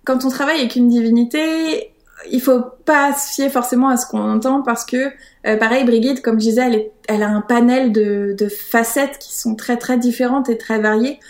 [0.05, 1.94] quand on travaille avec une divinité,
[2.31, 5.11] il faut pas se fier forcément à ce qu'on entend parce que
[5.47, 9.19] euh, pareil Brigitte comme je disais elle, est, elle a un panel de, de, facettes
[9.19, 11.21] qui sont très très différentes et très variées.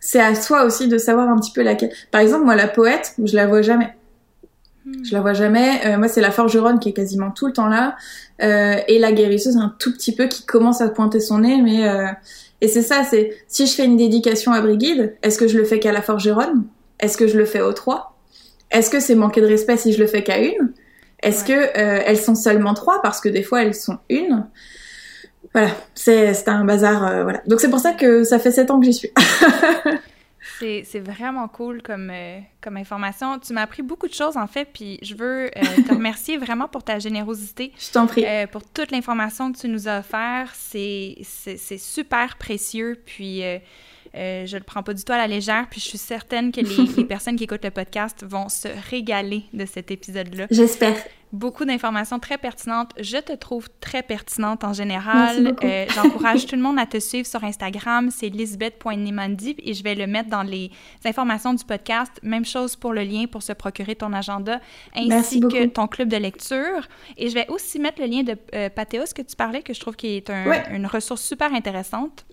[0.00, 1.90] C'est à soi aussi de savoir un petit peu laquelle.
[2.10, 3.94] Par exemple moi la poète je la vois jamais.
[4.84, 5.04] Hmm.
[5.04, 5.80] je la vois jamais.
[5.86, 7.96] Euh, moi c'est la forgeronne qui est quasiment tout le temps là.
[8.42, 11.88] Euh, et la guérisseuse un tout petit peu qui commence à pointer son nez mais
[11.88, 12.08] euh,
[12.60, 15.64] et c'est ça c'est si je fais une dédication à Brigitte est-ce que je le
[15.64, 16.64] fais qu'à la forgeronne
[16.98, 18.13] est-ce que je le fais aux trois?
[18.74, 20.72] Est-ce que c'est manquer de respect si je le fais qu'à une?
[21.22, 24.46] Est-ce que euh, elles sont seulement trois parce que des fois elles sont une?
[25.54, 27.06] Voilà, c'est un bazar.
[27.06, 27.40] Euh, voilà.
[27.46, 29.10] Donc c'est pour ça que ça fait sept ans que j'y suis.
[30.60, 33.38] C'est vraiment cool comme, euh, comme information.
[33.38, 35.50] Tu m'as appris beaucoup de choses, en fait, puis je veux
[35.86, 37.72] te remercier vraiment pour ta générosité.
[37.78, 38.24] Je t'en prie.
[38.50, 40.52] pour toute l'information que tu nous as offert.
[40.54, 41.18] C'est
[41.76, 43.42] super précieux, puis
[44.14, 46.60] euh, je le prends pas du tout à la légère, puis je suis certaine que
[46.96, 50.46] les, personnes qui écoutent le podcast vont se régaler de cet épisode-là.
[50.50, 50.96] J'espère.
[51.32, 52.92] Beaucoup d'informations très pertinentes.
[53.00, 55.56] Je te trouve très pertinente en général.
[55.64, 58.08] Euh, J'encourage tout le monde à te suivre sur Instagram.
[58.12, 60.70] C'est lisbeth.nemandi et je vais le mettre dans les
[61.04, 62.12] informations du podcast.
[62.22, 64.60] Même chose pour le lien pour se procurer ton agenda
[64.94, 66.86] ainsi que ton club de lecture.
[67.16, 69.96] Et je vais aussi mettre le lien de euh, que tu parlais, que je trouve
[69.96, 70.30] qui est
[70.70, 72.24] une ressource super intéressante.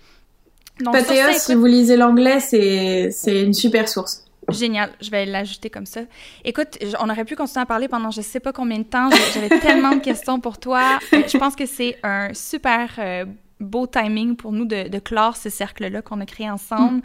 [0.84, 4.26] Pathéos, si vous lisez l'anglais, c'est une super source.
[4.50, 6.02] Génial, je vais l'ajouter comme ça.
[6.44, 9.10] Écoute, on aurait pu continuer à parler pendant je sais pas combien de temps.
[9.34, 11.00] J'avais tellement de questions pour toi.
[11.14, 13.26] Euh, je pense que c'est un super euh,
[13.60, 16.98] beau timing pour nous de, clore ce cercle-là qu'on a créé ensemble.
[16.98, 17.02] Mm.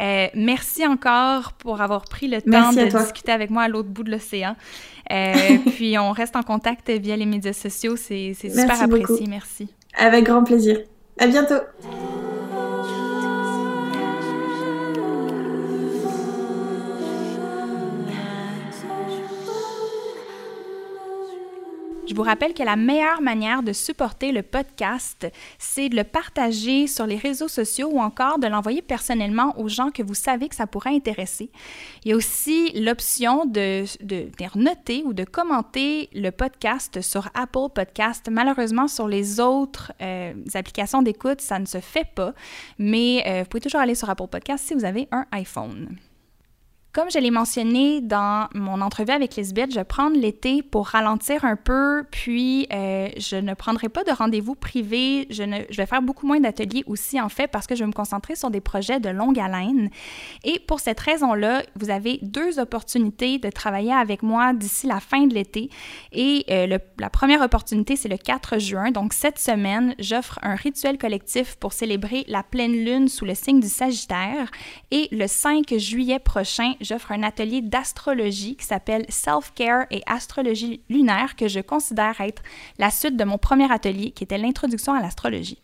[0.00, 4.02] Euh, merci encore pour avoir pris le temps de discuter avec moi à l'autre bout
[4.02, 4.56] de l'océan.
[5.74, 7.96] puis on reste en contact via les médias sociaux.
[7.96, 9.26] C'est super apprécié.
[9.26, 9.68] Merci.
[9.94, 10.78] Avec grand plaisir.
[11.18, 11.60] À bientôt.
[22.08, 26.86] Je vous rappelle que la meilleure manière de supporter le podcast, c'est de le partager
[26.86, 30.54] sur les réseaux sociaux ou encore de l'envoyer personnellement aux gens que vous savez que
[30.54, 31.50] ça pourrait intéresser.
[32.04, 37.68] Il y a aussi l'option de, de, noter ou de commenter le podcast sur Apple
[37.74, 38.26] Podcast.
[38.30, 42.32] Malheureusement, sur les autres euh, applications d'écoute, ça ne se fait pas,
[42.78, 45.98] mais euh, vous pouvez toujours aller sur Apple Podcast si vous avez un iPhone.
[46.94, 51.44] Comme je l'ai mentionné dans mon entrevue avec Lisbeth, je vais prendre l'été pour ralentir
[51.44, 55.26] un peu, puis euh, je ne prendrai pas de rendez-vous privés.
[55.28, 58.36] Je, vais faire beaucoup moins d'ateliers aussi, en fait, parce que je vais me concentrer
[58.36, 59.90] sur des projets de longue haleine.
[60.44, 65.26] Et pour cette raison-là, vous avez deux opportunités de travailler avec moi d'ici la fin
[65.26, 65.68] de l'été.
[66.12, 68.92] Et euh, la première opportunité, c'est le 4 juin.
[68.92, 73.60] Donc, cette semaine, j'offre un rituel collectif pour célébrer la pleine lune sous le signe
[73.60, 74.50] du Sagittaire.
[74.90, 81.36] Et le 5 juillet prochain, j'offre un atelier d'astrologie qui s'appelle Self-Care et Astrologie lunaire
[81.36, 82.42] que je considère être
[82.78, 85.58] la suite de mon premier atelier qui était l'introduction à l'astrologie.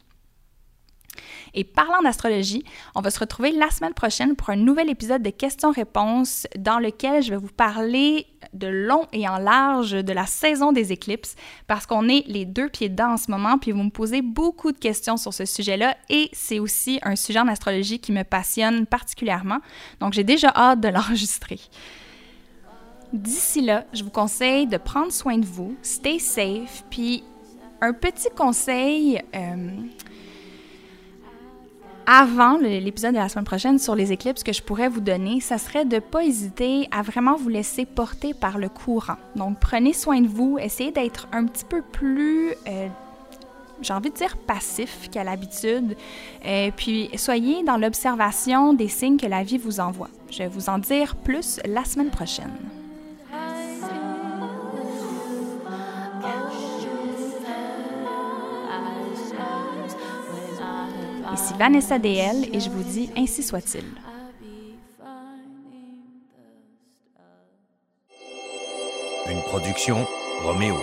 [1.54, 5.30] Et parlant d'astrologie, on va se retrouver la semaine prochaine pour un nouvel épisode de
[5.30, 10.72] questions-réponses dans lequel je vais vous parler de long et en large de la saison
[10.72, 11.36] des éclipses
[11.66, 14.72] parce qu'on est les deux pieds dedans en ce moment, puis vous me posez beaucoup
[14.72, 18.86] de questions sur ce sujet-là et c'est aussi un sujet en astrologie qui me passionne
[18.86, 19.58] particulièrement.
[20.00, 21.60] Donc j'ai déjà hâte de l'enregistrer.
[23.12, 27.22] D'ici là, je vous conseille de prendre soin de vous, stay safe, puis
[27.80, 29.22] un petit conseil.
[29.34, 29.68] Euh,
[32.06, 35.58] avant l'épisode de la semaine prochaine sur les éclipses que je pourrais vous donner, ça
[35.58, 39.16] serait de ne pas hésiter à vraiment vous laisser porter par le courant.
[39.36, 42.50] Donc prenez soin de vous, essayez d'être un petit peu plus...
[42.68, 42.88] Euh,
[43.82, 45.96] j'ai envie de dire passif qu'à l'habitude,
[46.46, 50.08] euh, puis soyez dans l'observation des signes que la vie vous envoie.
[50.30, 52.52] Je vais vous en dire plus la semaine prochaine.
[61.34, 63.82] Ici Vanessa DL et je vous dis ainsi soit-il.
[69.28, 70.06] Une production
[70.44, 70.76] Roméo.